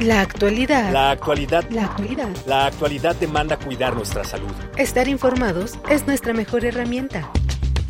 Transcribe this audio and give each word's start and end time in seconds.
La 0.00 0.20
actualidad. 0.20 0.92
La 0.92 1.10
actualidad. 1.10 1.68
La 1.70 1.86
actualidad. 1.86 2.28
La 2.46 2.66
actualidad 2.66 3.16
demanda 3.16 3.56
cuidar 3.56 3.96
nuestra 3.96 4.22
salud. 4.22 4.52
Estar 4.76 5.08
informados 5.08 5.76
es 5.90 6.06
nuestra 6.06 6.32
mejor 6.32 6.64
herramienta. 6.64 7.28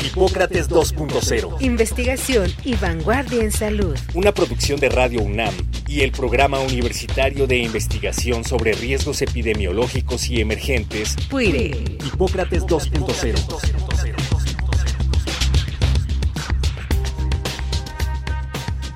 Hipócrates 0.02 0.70
2.0. 0.70 1.60
Investigación 1.60 2.50
y 2.64 2.76
vanguardia 2.76 3.42
en 3.42 3.52
salud. 3.52 3.94
Una 4.14 4.32
producción 4.32 4.80
de 4.80 4.88
Radio 4.88 5.20
UNAM 5.20 5.52
y 5.86 6.00
el 6.00 6.12
Programa 6.12 6.60
Universitario 6.60 7.46
de 7.46 7.58
Investigación 7.58 8.42
sobre 8.42 8.72
Riesgos 8.72 9.20
Epidemiológicos 9.20 10.30
y 10.30 10.40
Emergentes. 10.40 11.14
PUIRE. 11.28 11.98
Hipócrates 12.06 12.62
2.0. 12.64 13.87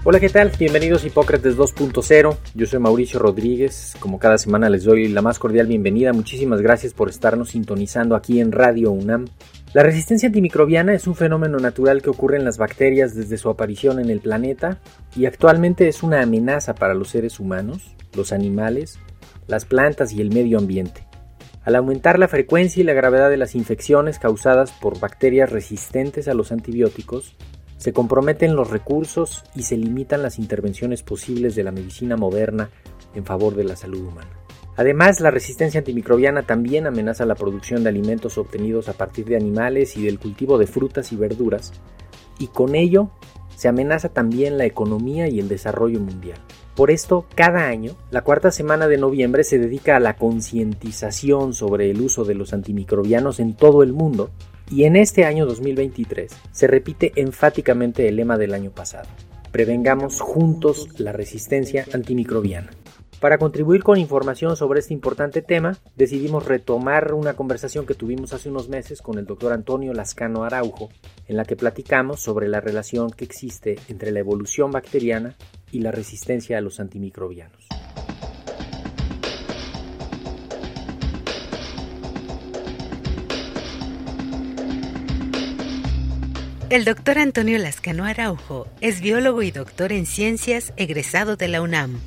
Hola, 0.04 0.18
¿qué 0.18 0.28
tal? 0.28 0.50
Bienvenidos 0.58 1.04
a 1.04 1.06
Hipócrates 1.06 1.56
2.0. 1.56 2.36
Yo 2.56 2.66
soy 2.66 2.80
Mauricio 2.80 3.20
Rodríguez. 3.20 3.94
Como 4.00 4.18
cada 4.18 4.36
semana 4.36 4.68
les 4.68 4.82
doy 4.82 5.06
la 5.06 5.22
más 5.22 5.38
cordial 5.38 5.68
bienvenida. 5.68 6.12
Muchísimas 6.12 6.60
gracias 6.60 6.92
por 6.92 7.08
estarnos 7.08 7.50
sintonizando 7.50 8.16
aquí 8.16 8.40
en 8.40 8.50
Radio 8.50 8.90
UNAM. 8.90 9.26
La 9.74 9.84
resistencia 9.84 10.26
antimicrobiana 10.26 10.92
es 10.92 11.06
un 11.06 11.14
fenómeno 11.14 11.58
natural 11.58 12.02
que 12.02 12.10
ocurre 12.10 12.36
en 12.36 12.44
las 12.44 12.58
bacterias 12.58 13.14
desde 13.14 13.38
su 13.38 13.48
aparición 13.48 14.00
en 14.00 14.10
el 14.10 14.18
planeta 14.18 14.80
y 15.14 15.26
actualmente 15.26 15.86
es 15.86 16.02
una 16.02 16.20
amenaza 16.20 16.74
para 16.74 16.94
los 16.94 17.10
seres 17.10 17.38
humanos, 17.38 17.94
los 18.16 18.32
animales, 18.32 18.98
las 19.46 19.66
plantas 19.66 20.12
y 20.12 20.20
el 20.20 20.30
medio 20.30 20.58
ambiente. 20.58 21.06
Al 21.62 21.76
aumentar 21.76 22.18
la 22.18 22.26
frecuencia 22.26 22.80
y 22.80 22.84
la 22.84 22.92
gravedad 22.92 23.30
de 23.30 23.36
las 23.36 23.54
infecciones 23.54 24.18
causadas 24.18 24.72
por 24.72 24.98
bacterias 24.98 25.52
resistentes 25.52 26.26
a 26.26 26.34
los 26.34 26.50
antibióticos, 26.50 27.36
se 27.82 27.92
comprometen 27.92 28.54
los 28.54 28.70
recursos 28.70 29.42
y 29.56 29.64
se 29.64 29.76
limitan 29.76 30.22
las 30.22 30.38
intervenciones 30.38 31.02
posibles 31.02 31.56
de 31.56 31.64
la 31.64 31.72
medicina 31.72 32.16
moderna 32.16 32.70
en 33.12 33.24
favor 33.24 33.56
de 33.56 33.64
la 33.64 33.74
salud 33.74 34.06
humana. 34.06 34.30
Además, 34.76 35.18
la 35.18 35.32
resistencia 35.32 35.80
antimicrobiana 35.80 36.44
también 36.44 36.86
amenaza 36.86 37.26
la 37.26 37.34
producción 37.34 37.82
de 37.82 37.88
alimentos 37.88 38.38
obtenidos 38.38 38.88
a 38.88 38.92
partir 38.92 39.24
de 39.24 39.34
animales 39.34 39.96
y 39.96 40.04
del 40.04 40.20
cultivo 40.20 40.58
de 40.58 40.68
frutas 40.68 41.10
y 41.10 41.16
verduras, 41.16 41.72
y 42.38 42.46
con 42.46 42.76
ello 42.76 43.10
se 43.56 43.66
amenaza 43.66 44.10
también 44.10 44.58
la 44.58 44.64
economía 44.64 45.28
y 45.28 45.40
el 45.40 45.48
desarrollo 45.48 45.98
mundial. 45.98 46.38
Por 46.76 46.92
esto, 46.92 47.26
cada 47.34 47.66
año, 47.66 47.96
la 48.12 48.22
cuarta 48.22 48.52
semana 48.52 48.86
de 48.86 48.96
noviembre 48.96 49.42
se 49.42 49.58
dedica 49.58 49.96
a 49.96 50.00
la 50.00 50.14
concientización 50.14 51.52
sobre 51.52 51.90
el 51.90 52.00
uso 52.00 52.24
de 52.24 52.36
los 52.36 52.52
antimicrobianos 52.52 53.40
en 53.40 53.56
todo 53.56 53.82
el 53.82 53.92
mundo 53.92 54.30
y 54.72 54.84
en 54.84 54.96
este 54.96 55.26
año 55.26 55.44
2023 55.44 56.32
se 56.50 56.66
repite 56.66 57.12
enfáticamente 57.16 58.08
el 58.08 58.16
lema 58.16 58.38
del 58.38 58.54
año 58.54 58.70
pasado. 58.70 59.06
Prevengamos 59.50 60.22
juntos 60.22 60.88
la 60.98 61.12
resistencia 61.12 61.84
antimicrobiana. 61.92 62.70
Para 63.20 63.36
contribuir 63.36 63.82
con 63.84 63.98
información 63.98 64.56
sobre 64.56 64.80
este 64.80 64.94
importante 64.94 65.42
tema, 65.42 65.76
decidimos 65.94 66.46
retomar 66.46 67.12
una 67.12 67.34
conversación 67.34 67.84
que 67.84 67.94
tuvimos 67.94 68.32
hace 68.32 68.48
unos 68.48 68.70
meses 68.70 69.02
con 69.02 69.18
el 69.18 69.26
doctor 69.26 69.52
Antonio 69.52 69.92
Lascano 69.92 70.42
Araujo, 70.42 70.88
en 71.28 71.36
la 71.36 71.44
que 71.44 71.54
platicamos 71.54 72.20
sobre 72.20 72.48
la 72.48 72.60
relación 72.60 73.10
que 73.10 73.26
existe 73.26 73.76
entre 73.88 74.10
la 74.10 74.20
evolución 74.20 74.70
bacteriana 74.70 75.36
y 75.70 75.80
la 75.80 75.92
resistencia 75.92 76.56
a 76.58 76.62
los 76.62 76.80
antimicrobianos. 76.80 77.71
El 86.72 86.86
doctor 86.86 87.18
Antonio 87.18 87.58
Lascano 87.58 88.06
Araujo 88.06 88.66
es 88.80 89.02
biólogo 89.02 89.42
y 89.42 89.50
doctor 89.50 89.92
en 89.92 90.06
ciencias 90.06 90.72
egresado 90.78 91.36
de 91.36 91.46
la 91.46 91.60
UNAM. 91.60 92.00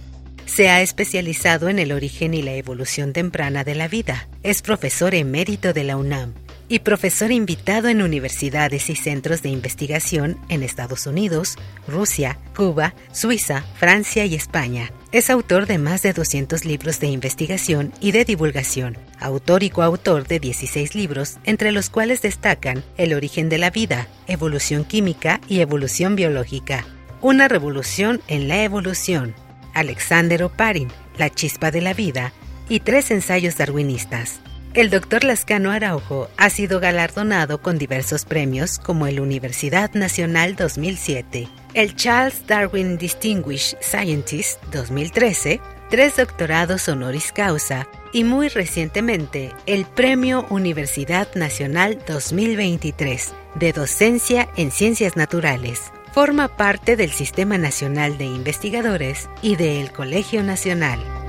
Se 0.48 0.70
ha 0.70 0.82
especializado 0.82 1.70
en 1.70 1.78
el 1.78 1.92
origen 1.92 2.34
y 2.34 2.42
la 2.42 2.54
evolución 2.54 3.14
temprana 3.14 3.64
de 3.64 3.76
la 3.76 3.88
vida. 3.88 4.28
Es 4.42 4.64
profesor 4.64 5.14
emérito 5.14 5.72
de 5.72 5.84
la 5.84 5.98
UNAM 5.98 6.34
y 6.68 6.80
profesor 6.80 7.32
invitado 7.32 7.90
en 7.90 8.02
universidades 8.02 8.90
y 8.90 8.96
centros 8.96 9.42
de 9.42 9.50
investigación 9.50 10.38
en 10.50 10.64
Estados 10.64 11.06
Unidos, 11.06 11.58
Rusia, 11.88 12.40
Cuba, 12.56 12.96
Suiza, 13.12 13.64
Francia 13.78 14.26
y 14.26 14.36
España. 14.36 14.92
Es 15.12 15.30
autor 15.30 15.68
de 15.68 15.78
más 15.78 16.02
de 16.02 16.14
200 16.14 16.66
libros 16.66 17.00
de 17.00 17.08
investigación 17.08 17.94
y 18.02 18.12
de 18.12 18.26
divulgación, 18.26 18.98
autor 19.20 19.64
y 19.64 19.70
coautor 19.70 20.28
de 20.28 20.40
16 20.40 20.96
libros, 20.96 21.38
entre 21.44 21.72
los 21.72 21.90
cuales 21.90 22.22
destacan 22.22 22.84
El 22.98 23.14
origen 23.14 23.48
de 23.48 23.60
la 23.60 23.70
vida, 23.70 24.08
Evolución 24.28 24.84
química 24.84 25.40
y 25.48 25.60
Evolución 25.60 26.16
biológica, 26.16 26.86
Una 27.22 27.48
revolución 27.48 28.22
en 28.28 28.48
la 28.48 28.64
evolución, 28.64 29.36
Alexander 29.74 30.44
Oparin, 30.44 30.90
La 31.18 31.30
chispa 31.30 31.72
de 31.72 31.82
la 31.82 31.94
vida 31.94 32.34
y 32.68 32.80
tres 32.80 33.12
ensayos 33.12 33.58
darwinistas. 33.58 34.40
El 34.76 34.90
doctor 34.90 35.24
Lascano 35.24 35.72
Araujo 35.72 36.28
ha 36.36 36.50
sido 36.50 36.82
galardonado 36.82 37.62
con 37.62 37.78
diversos 37.78 38.26
premios 38.26 38.78
como 38.78 39.08
el 39.08 39.22
Universidad 39.22 39.94
Nacional 39.94 40.58
2007, 40.58 41.48
el 41.74 41.96
Charles 41.96 42.46
Darwin 42.46 42.98
Distinguished 42.98 43.78
Scientist 43.80 44.62
2013, 44.74 45.62
tres 45.90 46.18
doctorados 46.18 46.90
honoris 46.90 47.32
causa 47.32 47.88
y 48.12 48.26
muy 48.26 48.50
recientemente 48.50 49.54
el 49.66 49.86
Premio 49.86 50.46
Universidad 50.50 51.34
Nacional 51.36 51.98
2023 52.06 53.34
de 53.56 53.72
Docencia 53.72 54.50
en 54.58 54.72
Ciencias 54.72 55.16
Naturales. 55.16 55.84
Forma 56.12 56.50
parte 56.50 56.98
del 56.98 57.12
Sistema 57.12 57.58
Nacional 57.58 58.18
de 58.18 58.26
Investigadores 58.26 59.30
y 59.42 59.56
del 59.56 59.94
Colegio 59.94 60.44
Nacional. 60.44 61.25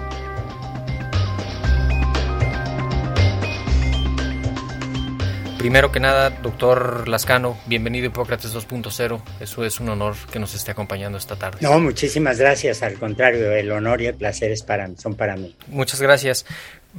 Primero 5.66 5.91
que 5.91 5.99
nada, 5.99 6.31
doctor 6.31 7.09
Lascano, 7.09 7.59
bienvenido 7.66 8.04
a 8.04 8.06
Hipócrates 8.10 8.54
2.0. 8.54 9.21
Eso 9.41 9.65
es 9.65 9.81
un 9.81 9.88
honor 9.88 10.15
que 10.31 10.38
nos 10.38 10.54
esté 10.54 10.71
acompañando 10.71 11.19
esta 11.19 11.34
tarde. 11.34 11.59
No, 11.60 11.81
muchísimas 11.81 12.38
gracias. 12.38 12.84
Al 12.84 12.94
contrario, 12.94 13.50
el 13.50 13.72
honor 13.72 14.00
y 14.00 14.06
el 14.06 14.15
placer 14.15 14.53
es 14.53 14.62
para, 14.62 14.88
son 14.97 15.16
para 15.16 15.34
mí. 15.34 15.56
Muchas 15.66 16.00
gracias. 16.00 16.47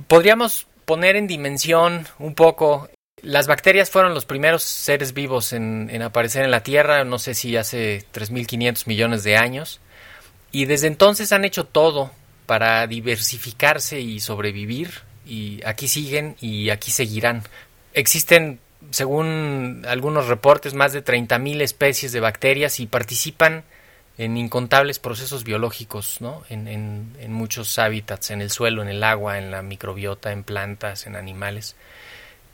¿Podríamos 0.09 0.67
poner 0.83 1.16
en 1.16 1.27
dimensión 1.27 2.07
un 2.19 2.35
poco? 2.35 2.89
Las 3.22 3.47
bacterias 3.47 3.89
fueron 3.89 4.13
los 4.13 4.25
primeros 4.25 4.63
seres 4.63 5.13
vivos 5.13 5.53
en, 5.53 5.89
en 5.89 6.01
aparecer 6.01 6.44
en 6.44 6.51
la 6.51 6.61
Tierra, 6.61 7.06
no 7.06 7.19
sé 7.19 7.35
si 7.35 7.56
hace 7.56 8.03
3.500 8.13 8.85
millones 8.85 9.23
de 9.23 9.38
años. 9.38 9.79
Y 10.51 10.66
desde 10.66 10.88
entonces 10.88 11.31
han 11.31 11.45
hecho 11.45 11.63
todo 11.63 12.11
para 12.45 12.85
diversificarse 12.85 14.01
y 14.01 14.19
sobrevivir. 14.19 15.07
Y 15.25 15.61
aquí 15.66 15.88
siguen 15.88 16.35
y 16.39 16.69
aquí 16.69 16.91
seguirán. 16.91 17.44
Existen, 17.97 18.59
según 18.91 19.84
algunos 19.88 20.28
reportes, 20.28 20.75
más 20.75 20.94
de 20.94 21.03
30.000 21.03 21.62
especies 21.62 22.12
de 22.12 22.19
bacterias 22.19 22.80
y 22.80 22.85
participan 22.85 23.63
en 24.19 24.38
incontables 24.38 25.00
procesos 25.00 25.44
biológicos, 25.44 26.22
¿no? 26.22 26.44
En, 26.47 26.68
en, 26.68 27.16
en, 27.19 27.34
muchos 27.34 27.80
hábitats, 27.80 28.30
en 28.30 28.44
el 28.44 28.52
suelo, 28.52 28.84
en 28.84 28.90
el 28.90 29.03
agua, 29.03 29.40
en 29.40 29.50
la 29.50 29.63
microbiota, 29.63 30.31
en 30.31 30.44
plantas, 30.44 31.07
en 31.07 31.16
animales. 31.16 31.75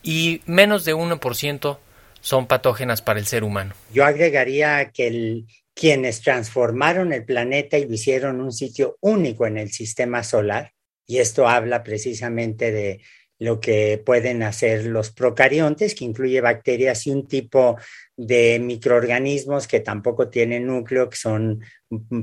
Y 0.02 0.40
menos 0.46 0.86
de 0.86 0.96
1% 0.96 1.78
son 2.22 2.48
patógenas 2.48 3.02
para 3.02 3.20
el 3.20 3.26
ser 3.26 3.44
humano. 3.44 3.74
Yo 3.94 4.06
agregaría 4.06 4.92
que 4.92 5.44
quienes 5.74 6.22
transformaron 6.22 7.12
el 7.12 7.26
planeta 7.26 7.78
y 7.78 7.86
lo 7.86 7.96
hicieron 7.96 8.40
un 8.40 8.54
sitio 8.54 8.96
único 9.02 9.46
en 9.46 9.58
el 9.58 9.72
sistema 9.74 10.24
solar, 10.24 10.72
y 11.06 11.18
esto 11.18 11.50
habla 11.50 11.84
precisamente 11.84 12.72
de 12.72 13.02
lo 13.40 13.60
que 13.60 14.02
pueden 14.04 14.44
hacer 14.44 14.86
los 14.86 15.12
procariontes, 15.12 15.96
que 15.96 16.06
incluye 16.06 16.40
bacterias 16.40 17.08
y 17.08 17.12
un 17.12 17.28
tipo 17.28 17.78
de 18.16 18.60
microorganismos 18.60 19.68
que 19.68 19.80
tampoco 19.80 20.30
tienen 20.30 20.68
núcleo, 20.68 21.10
que 21.10 21.18
son 21.18 21.62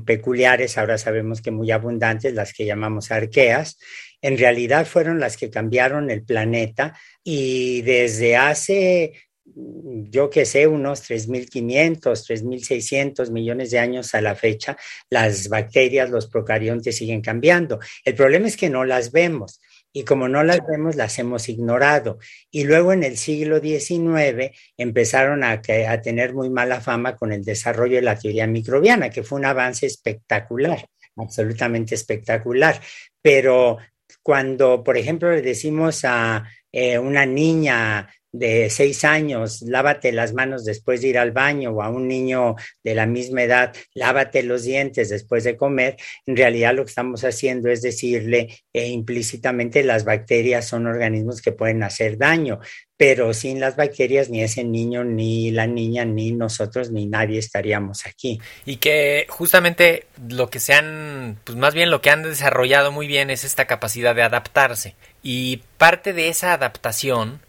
peculiares, 0.04 0.78
ahora 0.78 0.98
sabemos 0.98 1.43
que 1.43 1.50
muy 1.50 1.71
abundantes, 1.71 2.34
las 2.34 2.53
que 2.53 2.65
llamamos 2.65 3.10
arqueas, 3.10 3.78
en 4.22 4.39
realidad 4.39 4.86
fueron 4.86 5.21
las 5.21 5.36
que 5.36 5.51
cambiaron 5.51 6.10
el 6.10 6.22
planeta 6.22 6.97
y 7.24 7.83
desde 7.83 8.36
hace, 8.36 9.13
yo 9.45 10.30
que 10.30 10.45
sé, 10.45 10.66
unos 10.66 11.09
3.500, 11.09 12.01
3.600 12.01 13.30
millones 13.30 13.71
de 13.71 13.78
años 13.78 14.15
a 14.15 14.21
la 14.21 14.34
fecha, 14.34 14.77
las 15.09 15.48
bacterias, 15.48 16.10
los 16.10 16.28
procariontes 16.28 16.97
siguen 16.97 17.21
cambiando. 17.21 17.78
El 18.04 18.15
problema 18.15 18.47
es 18.47 18.56
que 18.56 18.71
no 18.71 18.84
las 18.84 19.10
vemos 19.10 19.60
y 19.92 20.04
como 20.04 20.28
no 20.28 20.45
las 20.45 20.60
vemos, 20.66 20.97
las 20.97 21.19
hemos 21.19 21.48
ignorado. 21.48 22.19
Y 22.51 22.65
luego 22.65 22.92
en 22.92 23.03
el 23.03 23.16
siglo 23.16 23.60
XIX 23.60 24.57
empezaron 24.77 25.42
a, 25.45 25.60
tener 25.63 26.34
muy 26.34 26.51
mala 26.51 26.81
fama 26.81 27.16
con 27.16 27.33
el 27.33 27.45
desarrollo 27.45 27.97
de 27.97 28.03
la 28.03 28.19
teoría 28.19 28.47
microbiana, 28.47 29.10
que 29.10 29.22
fue 29.22 29.39
un 29.39 29.47
avance 29.47 29.87
espectacular, 29.87 30.87
absolutamente 31.16 31.95
espectacular. 31.95 32.81
Pero 33.21 33.78
cuando, 34.22 34.84
por 34.84 34.97
ejemplo, 34.97 35.31
le 35.31 35.42
decimos 35.42 36.04
a 36.04 36.45
eh, 36.72 36.98
una 36.98 37.27
niña 37.27 38.09
de 38.32 38.71
seis 38.71 39.04
años, 39.04 39.62
lávate 39.62 40.12
las 40.12 40.32
manos 40.32 40.65
después 40.65 41.00
de 41.00 41.09
ir 41.09 41.18
al 41.18 41.32
baño, 41.32 41.71
o 41.72 41.82
a 41.82 41.91
un 41.91 42.06
niño 42.09 42.56
de 42.84 42.94
la 42.94 43.06
misma 43.06 43.42
edad, 43.42 43.74
lávate 43.94 44.42
los 44.42 44.65
dientes 44.65 45.09
después 45.09 45.44
de 45.44 45.56
comer, 45.56 45.97
en 46.27 46.36
realidad 46.36 46.74
lo 46.74 46.84
que 46.84 46.91
estamos 46.91 47.24
haciendo 47.24 47.68
es 47.68 47.82
decirle 47.82 48.48
eh, 48.72 48.88
implícitamente 48.88 49.82
las 49.82 50.04
bacterias 50.04 50.66
son 50.66 50.86
organismos 50.86 51.42
que 51.42 51.53
pueden 51.53 51.82
hacer 51.82 52.18
daño, 52.18 52.60
pero 53.00 53.32
sin 53.32 53.60
las 53.60 53.77
bacterias 53.77 54.28
ni 54.28 54.42
ese 54.42 54.62
niño, 54.62 55.04
ni 55.04 55.50
la 55.50 55.66
niña, 55.66 56.04
ni 56.04 56.32
nosotros, 56.32 56.91
ni 56.91 57.06
nadie 57.06 57.38
estaríamos 57.38 58.04
aquí. 58.04 58.38
Y 58.66 58.77
que 58.77 59.24
justamente 59.30 60.04
lo 60.28 60.50
que 60.50 60.60
se 60.60 60.74
han, 60.74 61.38
pues 61.44 61.56
más 61.56 61.72
bien 61.72 61.91
lo 61.91 62.03
que 62.03 62.10
han 62.10 62.22
desarrollado 62.22 62.92
muy 62.92 63.06
bien 63.06 63.30
es 63.30 63.44
esta 63.44 63.65
capacidad 63.65 64.15
de 64.15 64.22
adaptarse. 64.22 64.97
Y 65.22 65.62
parte 65.78 66.12
de 66.12 66.28
esa 66.28 66.53
adaptación, 66.53 67.41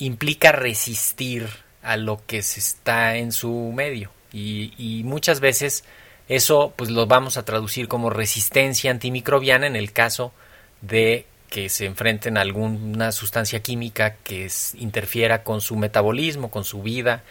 implica 0.00 0.50
resistir 0.50 1.48
a 1.82 1.96
lo 1.96 2.20
que 2.26 2.42
se 2.42 2.58
está 2.60 3.16
en 3.16 3.32
su 3.32 3.72
medio. 3.74 4.10
Y, 4.32 5.02
muchas 5.04 5.40
veces 5.40 5.84
eso 6.28 6.72
pues 6.76 6.90
lo 6.90 7.06
vamos 7.06 7.36
a 7.36 7.44
traducir 7.44 7.88
como 7.88 8.10
resistencia 8.10 8.90
antimicrobiana 8.90 9.66
en 9.66 9.74
el 9.74 9.92
caso 9.92 10.32
de 10.80 11.26
que 11.48 11.68
se 11.68 11.86
enfrenten 11.86 12.36
a 12.36 12.42
alguna 12.42 13.10
sustancia 13.10 13.60
química 13.60 14.14
que 14.22 14.48
interfiera 14.74 15.42
con 15.42 15.60
su 15.60 15.74
metabolismo, 15.74 16.50
con 16.50 16.62
su 16.62 16.82
vida 16.82 17.24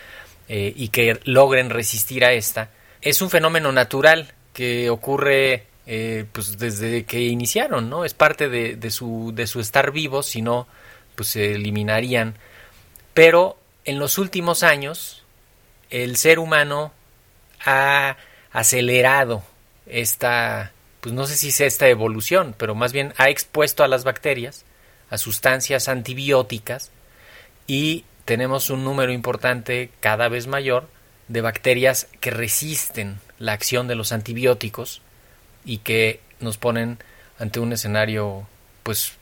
eh, 0.50 0.74
y 0.76 0.90
que 0.90 1.20
logren 1.24 1.70
resistir 1.70 2.26
a 2.26 2.34
esta. 2.34 2.70
Es 3.02 3.22
un 3.22 3.30
fenómeno 3.30 3.72
natural 3.72 4.34
que 4.52 4.90
ocurre 4.90 5.64
eh, 5.88 6.26
pues 6.34 6.58
desde 6.58 7.06
que 7.06 7.22
iniciaron, 7.22 7.90
¿no? 7.90 8.04
Es 8.04 8.14
parte 8.14 8.50
de, 8.50 8.76
de, 8.76 8.92
su, 8.92 9.32
de 9.34 9.48
su 9.48 9.62
estar 9.62 9.92
vivos, 9.92 10.26
si 10.26 10.42
no, 10.42 10.68
pues 11.16 11.30
se 11.30 11.54
eliminarían 11.54 12.36
pero 13.20 13.58
en 13.84 14.00
los 14.00 14.18
últimos 14.18 14.64
años, 14.64 15.24
el 15.90 16.16
ser 16.16 16.40
humano 16.40 16.94
ha 17.66 18.16
acelerado 18.54 19.44
esta, 19.88 20.72
pues 21.02 21.14
no 21.14 21.28
sé 21.28 21.36
si 21.36 21.50
es 21.50 21.60
esta 21.60 21.90
evolución, 21.90 22.56
pero 22.58 22.76
más 22.76 22.94
bien 22.94 23.14
ha 23.18 23.28
expuesto 23.28 23.84
a 23.84 23.90
las 23.90 24.06
bacterias 24.06 24.64
a 25.10 25.18
sustancias 25.18 25.90
antibióticas 25.90 26.92
y 27.68 28.06
tenemos 28.24 28.70
un 28.70 28.86
número 28.86 29.12
importante 29.12 29.92
cada 30.00 30.30
vez 30.30 30.48
mayor 30.48 30.88
de 31.28 31.42
bacterias 31.42 32.08
que 32.22 32.32
resisten 32.32 33.20
la 33.38 33.52
acción 33.52 33.90
de 33.90 33.96
los 33.96 34.14
antibióticos 34.14 35.02
y 35.66 35.80
que 35.80 36.22
nos 36.40 36.58
ponen 36.58 37.00
ante 37.38 37.60
un 37.60 37.74
escenario 37.74 38.48
pues 38.84 39.19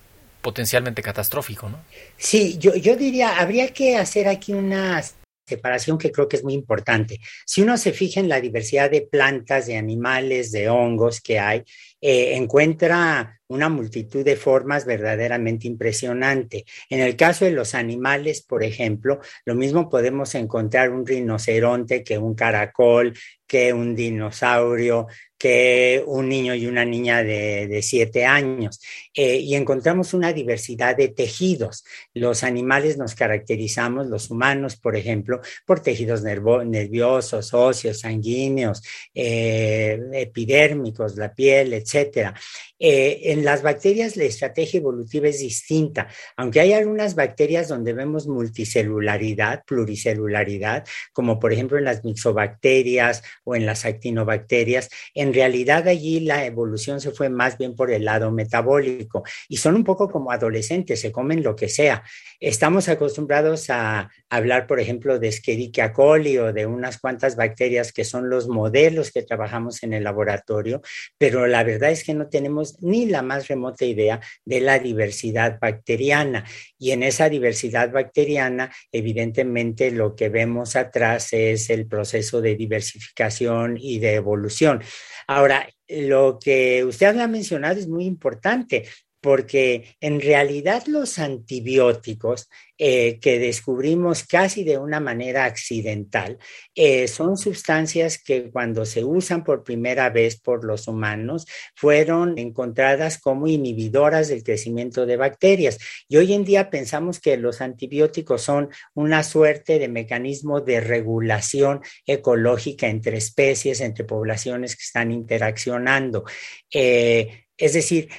potencialmente 0.48 1.02
catastrófico, 1.02 1.68
¿no? 1.68 1.84
Sí, 2.16 2.58
yo, 2.58 2.74
yo 2.74 2.96
diría, 2.96 3.38
habría 3.38 3.74
que 3.74 3.98
hacer 3.98 4.30
aquí 4.30 4.54
una 4.54 5.04
separación 5.46 5.98
que 5.98 6.10
creo 6.10 6.30
que 6.30 6.38
es 6.38 6.44
muy 6.46 6.54
importante. 6.54 7.20
Si 7.46 7.62
uno 7.62 7.78
se 7.78 7.92
fija 7.92 8.22
en 8.22 8.30
la 8.30 8.40
diversidad 8.40 8.90
de 8.90 9.02
plantas, 9.02 9.68
de 9.68 9.76
animales, 9.76 10.54
de 10.54 10.70
hongos 10.70 11.20
que 11.20 11.38
hay, 11.38 11.66
eh, 12.02 12.36
encuentra 12.36 13.40
una 13.48 13.70
multitud 13.70 14.26
de 14.26 14.36
formas 14.36 14.86
verdaderamente 14.86 15.68
impresionante. 15.68 16.66
En 16.90 17.00
el 17.00 17.16
caso 17.16 17.46
de 17.46 17.52
los 17.52 17.76
animales, 17.76 18.42
por 18.42 18.64
ejemplo, 18.64 19.20
lo 19.46 19.56
mismo 19.56 19.90
podemos 19.90 20.36
encontrar 20.36 20.92
un 20.92 21.06
rinoceronte 21.06 22.04
que 22.04 22.18
un 22.18 22.36
caracol, 22.36 23.14
que 23.48 23.72
un 23.72 23.96
dinosaurio, 23.96 25.08
que 25.38 26.04
un 26.06 26.28
niño 26.28 26.56
y 26.56 26.66
una 26.66 26.84
niña 26.84 27.24
de, 27.24 27.80
siete 27.82 28.26
años. 28.26 28.82
Eh, 29.14 29.38
y 29.38 29.56
encontramos 29.56 30.14
una 30.14 30.34
diversidad 30.34 30.98
de 30.98 31.10
tejidos. 31.10 31.86
Los 32.14 32.44
animales 32.44 32.98
nos 32.98 33.16
caracterizamos, 33.16 34.08
los 34.08 34.32
humanos, 34.32 34.76
por 34.76 34.96
ejemplo, 34.96 35.42
por 35.66 35.80
tejidos 35.80 36.24
nerviosos, 36.24 37.54
óseos, 37.54 38.00
sanguíneos, 38.00 38.82
eh, 39.14 40.00
epidérmicos, 40.14 41.16
la 41.16 41.34
piel, 41.34 41.74
etcétera. 41.88 42.34
Eh, 42.80 43.32
en 43.32 43.44
las 43.44 43.64
bacterias 43.64 44.18
la 44.18 44.26
estrategia 44.26 44.78
evolutiva 44.80 45.28
es 45.28 45.40
distinta, 45.40 46.08
aunque 46.36 46.60
hay 46.60 46.74
algunas 46.74 47.16
bacterias 47.16 47.68
donde 47.68 47.94
vemos 47.94 48.28
multicelularidad, 48.28 49.64
pluricelularidad, 49.66 50.86
como 51.12 51.40
por 51.40 51.54
ejemplo 51.54 51.80
en 51.80 51.86
las 51.86 52.04
mixobacterias 52.04 53.24
o 53.44 53.56
en 53.56 53.66
las 53.66 53.86
actinobacterias, 53.86 54.90
en 55.16 55.34
realidad 55.34 55.88
allí 55.88 56.20
la 56.20 56.46
evolución 56.46 57.02
se 57.02 57.12
fue 57.12 57.30
más 57.30 57.58
bien 57.58 57.76
por 57.76 57.92
el 57.92 58.06
lado 58.06 58.32
metabólico 58.32 59.24
y 59.50 59.58
son 59.58 59.76
un 59.76 59.84
poco 59.84 60.10
como 60.10 60.32
adolescentes, 60.32 61.02
se 61.02 61.12
comen 61.12 61.42
lo 61.44 61.56
que 61.56 61.70
sea. 61.70 62.04
Estamos 62.40 62.90
acostumbrados 62.90 63.72
a 63.72 64.12
hablar, 64.30 64.68
por 64.68 64.80
ejemplo, 64.80 65.18
de 65.18 65.30
Escherichia 65.30 65.94
coli 65.94 66.38
o 66.38 66.54
de 66.54 66.68
unas 66.68 67.00
cuantas 67.00 67.36
bacterias 67.36 67.92
que 67.92 68.04
son 68.04 68.30
los 68.30 68.48
modelos 68.48 69.12
que 69.12 69.24
trabajamos 69.24 69.82
en 69.82 69.94
el 69.94 70.04
laboratorio, 70.04 70.82
pero 71.18 71.48
la 71.48 71.64
verdad 71.64 71.90
es 71.90 72.04
que 72.04 72.14
no 72.14 72.28
tenemos 72.28 72.67
ni 72.82 73.06
la 73.06 73.22
más 73.22 73.48
remota 73.48 73.86
idea 73.86 74.20
de 74.46 74.62
la 74.62 74.80
diversidad 74.80 75.60
bacteriana. 75.60 76.46
Y 76.78 76.92
en 76.92 77.04
esa 77.04 77.30
diversidad 77.30 77.92
bacteriana, 77.92 78.72
evidentemente, 78.92 79.92
lo 79.92 80.16
que 80.16 80.30
vemos 80.30 80.76
atrás 80.76 81.34
es 81.34 81.70
el 81.70 81.88
proceso 81.88 82.42
de 82.42 82.56
diversificación 82.56 83.78
y 83.80 84.00
de 84.00 84.16
evolución. 84.16 84.82
Ahora, 85.28 85.68
lo 85.88 86.38
que 86.40 86.84
usted 86.84 87.18
ha 87.18 87.28
mencionado 87.28 87.80
es 87.80 87.88
muy 87.88 88.06
importante 88.06 88.86
porque 89.28 89.98
en 90.00 90.22
realidad 90.22 90.84
los 90.88 91.20
antibióticos 91.20 92.50
eh, 92.78 93.20
que 93.20 93.40
descubrimos 93.40 94.24
casi 94.24 94.64
de 94.64 94.78
una 94.78 95.02
manera 95.02 95.44
accidental 95.44 96.38
eh, 96.74 97.10
son 97.10 97.36
sustancias 97.36 98.24
que 98.24 98.50
cuando 98.50 98.86
se 98.86 99.04
usan 99.04 99.44
por 99.44 99.66
primera 99.66 100.10
vez 100.10 100.40
por 100.40 100.64
los 100.64 100.88
humanos 100.88 101.46
fueron 101.76 102.38
encontradas 102.38 103.18
como 103.18 103.48
inhibidoras 103.48 104.30
del 104.30 104.46
crecimiento 104.46 105.06
de 105.06 105.18
bacterias. 105.18 105.78
Y 106.08 106.16
hoy 106.16 106.32
en 106.32 106.46
día 106.46 106.70
pensamos 106.70 107.20
que 107.20 107.36
los 107.36 107.60
antibióticos 107.60 108.42
son 108.42 108.70
una 108.94 109.24
suerte 109.24 109.78
de 109.78 109.90
mecanismo 109.90 110.62
de 110.62 110.80
regulación 110.80 111.82
ecológica 112.06 112.88
entre 112.88 113.18
especies, 113.18 113.82
entre 113.82 114.06
poblaciones 114.06 114.78
que 114.78 114.84
están 114.84 115.12
interaccionando. 115.12 116.24
Eh, 116.72 117.47
es 117.58 117.74
decir, 117.74 118.10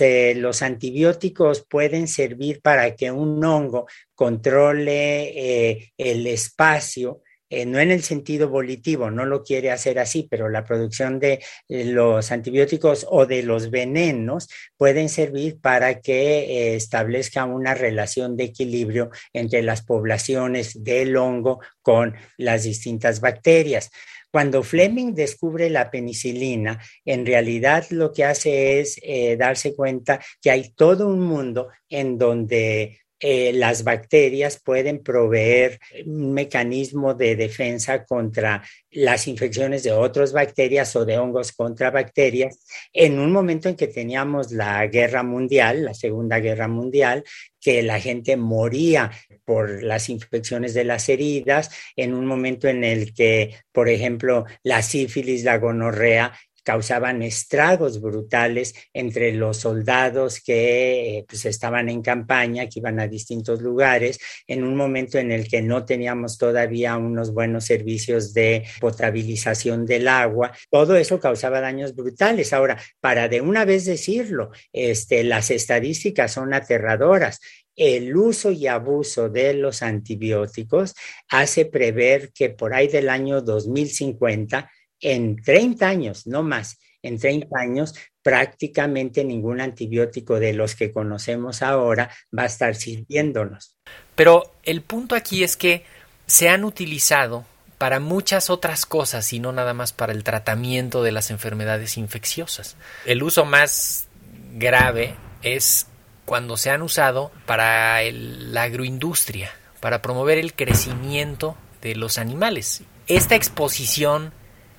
eh, 0.00 0.34
los 0.36 0.62
antibióticos 0.62 1.66
pueden 1.68 2.06
servir 2.08 2.60
para 2.62 2.94
que 2.94 3.10
un 3.10 3.44
hongo 3.44 3.86
controle 4.14 5.70
eh, 5.70 5.92
el 5.98 6.26
espacio, 6.26 7.22
eh, 7.50 7.66
no 7.66 7.78
en 7.78 7.90
el 7.90 8.02
sentido 8.02 8.48
volitivo, 8.48 9.10
no 9.10 9.24
lo 9.24 9.42
quiere 9.42 9.70
hacer 9.70 9.98
así, 9.98 10.26
pero 10.30 10.48
la 10.48 10.64
producción 10.64 11.18
de 11.18 11.42
los 11.68 12.32
antibióticos 12.32 13.06
o 13.08 13.26
de 13.26 13.42
los 13.42 13.70
venenos 13.70 14.48
pueden 14.76 15.08
servir 15.08 15.60
para 15.60 16.00
que 16.00 16.76
establezca 16.76 17.44
una 17.44 17.74
relación 17.74 18.36
de 18.36 18.44
equilibrio 18.44 19.10
entre 19.32 19.62
las 19.62 19.82
poblaciones 19.82 20.82
del 20.82 21.16
hongo 21.16 21.60
con 21.82 22.14
las 22.36 22.64
distintas 22.64 23.20
bacterias. 23.20 23.90
Cuando 24.36 24.62
Fleming 24.62 25.14
descubre 25.14 25.70
la 25.70 25.90
penicilina, 25.90 26.78
en 27.06 27.24
realidad 27.24 27.86
lo 27.88 28.12
que 28.12 28.24
hace 28.24 28.80
es 28.80 28.98
eh, 29.02 29.36
darse 29.38 29.74
cuenta 29.74 30.20
que 30.42 30.50
hay 30.50 30.74
todo 30.74 31.08
un 31.08 31.20
mundo 31.20 31.68
en 31.88 32.18
donde 32.18 33.00
eh, 33.18 33.52
las 33.54 33.82
bacterias 33.82 34.60
pueden 34.62 35.02
proveer 35.02 35.78
un 36.04 36.34
mecanismo 36.34 37.14
de 37.14 37.34
defensa 37.34 38.04
contra 38.04 38.62
las 38.90 39.26
infecciones 39.26 39.82
de 39.82 39.92
otras 39.92 40.32
bacterias 40.32 40.94
o 40.96 41.04
de 41.04 41.18
hongos 41.18 41.52
contra 41.52 41.90
bacterias. 41.90 42.64
En 42.92 43.18
un 43.18 43.32
momento 43.32 43.68
en 43.68 43.76
que 43.76 43.86
teníamos 43.86 44.52
la 44.52 44.86
guerra 44.86 45.22
mundial, 45.22 45.84
la 45.84 45.94
Segunda 45.94 46.40
Guerra 46.40 46.68
Mundial, 46.68 47.24
que 47.60 47.82
la 47.82 48.00
gente 48.00 48.36
moría 48.36 49.10
por 49.44 49.82
las 49.82 50.08
infecciones 50.08 50.72
de 50.74 50.84
las 50.84 51.08
heridas, 51.08 51.70
en 51.96 52.14
un 52.14 52.26
momento 52.26 52.68
en 52.68 52.84
el 52.84 53.12
que, 53.14 53.56
por 53.72 53.88
ejemplo, 53.88 54.44
la 54.62 54.82
sífilis, 54.82 55.42
la 55.42 55.58
gonorrea 55.58 56.32
causaban 56.66 57.22
estragos 57.22 58.00
brutales 58.00 58.74
entre 58.92 59.32
los 59.32 59.58
soldados 59.58 60.40
que 60.40 61.18
eh, 61.18 61.24
pues, 61.28 61.44
estaban 61.44 61.88
en 61.88 62.02
campaña, 62.02 62.66
que 62.66 62.80
iban 62.80 62.98
a 62.98 63.06
distintos 63.06 63.62
lugares, 63.62 64.18
en 64.48 64.64
un 64.64 64.74
momento 64.74 65.16
en 65.18 65.30
el 65.30 65.46
que 65.46 65.62
no 65.62 65.84
teníamos 65.84 66.38
todavía 66.38 66.96
unos 66.96 67.32
buenos 67.32 67.66
servicios 67.66 68.34
de 68.34 68.64
potabilización 68.80 69.86
del 69.86 70.08
agua. 70.08 70.50
Todo 70.68 70.96
eso 70.96 71.20
causaba 71.20 71.60
daños 71.60 71.94
brutales. 71.94 72.52
Ahora, 72.52 72.76
para 73.00 73.28
de 73.28 73.40
una 73.40 73.64
vez 73.64 73.84
decirlo, 73.84 74.50
este, 74.72 75.22
las 75.22 75.52
estadísticas 75.52 76.32
son 76.32 76.52
aterradoras 76.52 77.38
el 77.76 78.16
uso 78.16 78.50
y 78.50 78.66
abuso 78.66 79.28
de 79.28 79.52
los 79.52 79.82
antibióticos 79.82 80.94
hace 81.28 81.66
prever 81.66 82.32
que 82.32 82.48
por 82.48 82.72
ahí 82.72 82.88
del 82.88 83.10
año 83.10 83.42
2050 83.42 84.70
en 85.00 85.36
30 85.36 85.88
años, 85.88 86.26
no 86.26 86.42
más, 86.42 86.78
en 87.02 87.18
30 87.18 87.48
años 87.58 87.94
prácticamente 88.22 89.24
ningún 89.24 89.60
antibiótico 89.60 90.40
de 90.40 90.52
los 90.52 90.74
que 90.74 90.92
conocemos 90.92 91.62
ahora 91.62 92.10
va 92.36 92.42
a 92.42 92.46
estar 92.46 92.74
sirviéndonos. 92.74 93.76
Pero 94.16 94.52
el 94.64 94.82
punto 94.82 95.14
aquí 95.14 95.44
es 95.44 95.56
que 95.56 95.84
se 96.26 96.48
han 96.48 96.64
utilizado 96.64 97.44
para 97.78 98.00
muchas 98.00 98.50
otras 98.50 98.86
cosas 98.86 99.32
y 99.32 99.38
no 99.38 99.52
nada 99.52 99.74
más 99.74 99.92
para 99.92 100.12
el 100.12 100.24
tratamiento 100.24 101.02
de 101.02 101.12
las 101.12 101.30
enfermedades 101.30 101.96
infecciosas. 101.98 102.76
El 103.04 103.22
uso 103.22 103.44
más 103.44 104.08
grave 104.54 105.14
es 105.42 105.86
cuando 106.24 106.56
se 106.56 106.70
han 106.70 106.82
usado 106.82 107.30
para 107.44 108.02
la 108.10 108.64
agroindustria, 108.64 109.52
para 109.80 110.02
promover 110.02 110.38
el 110.38 110.54
crecimiento 110.54 111.56
de 111.82 111.94
los 111.94 112.18
animales. 112.18 112.82
Esta 113.06 113.36
exposición 113.36 114.32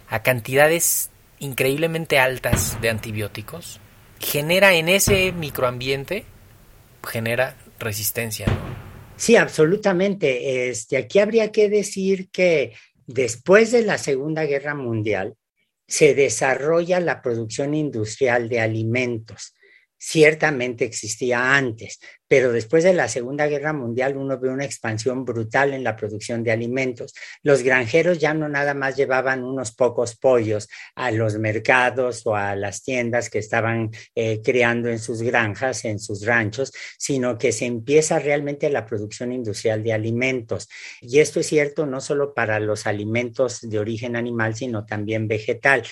a 0.09 0.23
cantidades 0.23 1.09
increíblemente 1.39 2.19
altas 2.19 2.79
de 2.81 2.89
antibióticos 2.89 3.79
genera 4.19 4.73
en 4.73 4.89
ese 4.89 5.31
microambiente 5.31 6.25
genera 7.03 7.55
resistencia. 7.79 8.45
Sí, 9.15 9.35
absolutamente. 9.35 10.69
Este, 10.69 10.97
aquí 10.97 11.19
habría 11.19 11.51
que 11.51 11.69
decir 11.69 12.29
que 12.29 12.73
después 13.05 13.71
de 13.71 13.83
la 13.83 13.97
Segunda 13.97 14.43
Guerra 14.45 14.75
Mundial 14.75 15.35
se 15.87 16.13
desarrolla 16.13 16.99
la 16.99 17.21
producción 17.21 17.73
industrial 17.73 18.49
de 18.49 18.59
alimentos 18.59 19.53
ciertamente 19.97 20.85
existía 20.85 21.55
antes, 21.55 21.99
pero 22.27 22.51
después 22.51 22.83
de 22.83 22.93
la 22.93 23.07
Segunda 23.07 23.47
Guerra 23.47 23.73
Mundial 23.73 24.17
uno 24.17 24.37
ve 24.39 24.49
una 24.49 24.65
expansión 24.65 25.23
brutal 25.25 25.73
en 25.73 25.83
la 25.83 25.95
producción 25.95 26.43
de 26.43 26.51
alimentos. 26.51 27.13
Los 27.41 27.63
granjeros 27.63 28.19
ya 28.19 28.33
no 28.33 28.49
nada 28.49 28.73
más 28.73 28.95
llevaban 28.95 29.43
unos 29.43 29.71
pocos 29.71 30.15
pollos 30.15 30.67
a 30.95 31.11
los 31.11 31.37
mercados 31.37 32.25
o 32.25 32.35
a 32.35 32.55
las 32.55 32.83
tiendas 32.83 33.29
que 33.29 33.39
estaban 33.39 33.91
eh, 34.13 34.41
creando 34.43 34.89
en 34.89 34.99
sus 34.99 35.21
granjas, 35.21 35.85
en 35.85 35.99
sus 35.99 36.25
ranchos, 36.25 36.71
sino 36.97 37.37
que 37.37 37.51
se 37.51 37.65
empieza 37.65 38.19
realmente 38.19 38.69
la 38.69 38.85
producción 38.85 39.31
industrial 39.31 39.83
de 39.83 39.93
alimentos. 39.93 40.67
Y 41.01 41.19
esto 41.19 41.39
es 41.39 41.47
cierto 41.47 41.85
no 41.85 42.01
solo 42.01 42.33
para 42.33 42.59
los 42.59 42.87
alimentos 42.87 43.61
de 43.61 43.79
origen 43.79 44.15
animal, 44.15 44.55
sino 44.55 44.85
también 44.85 45.27
vegetal. 45.27 45.83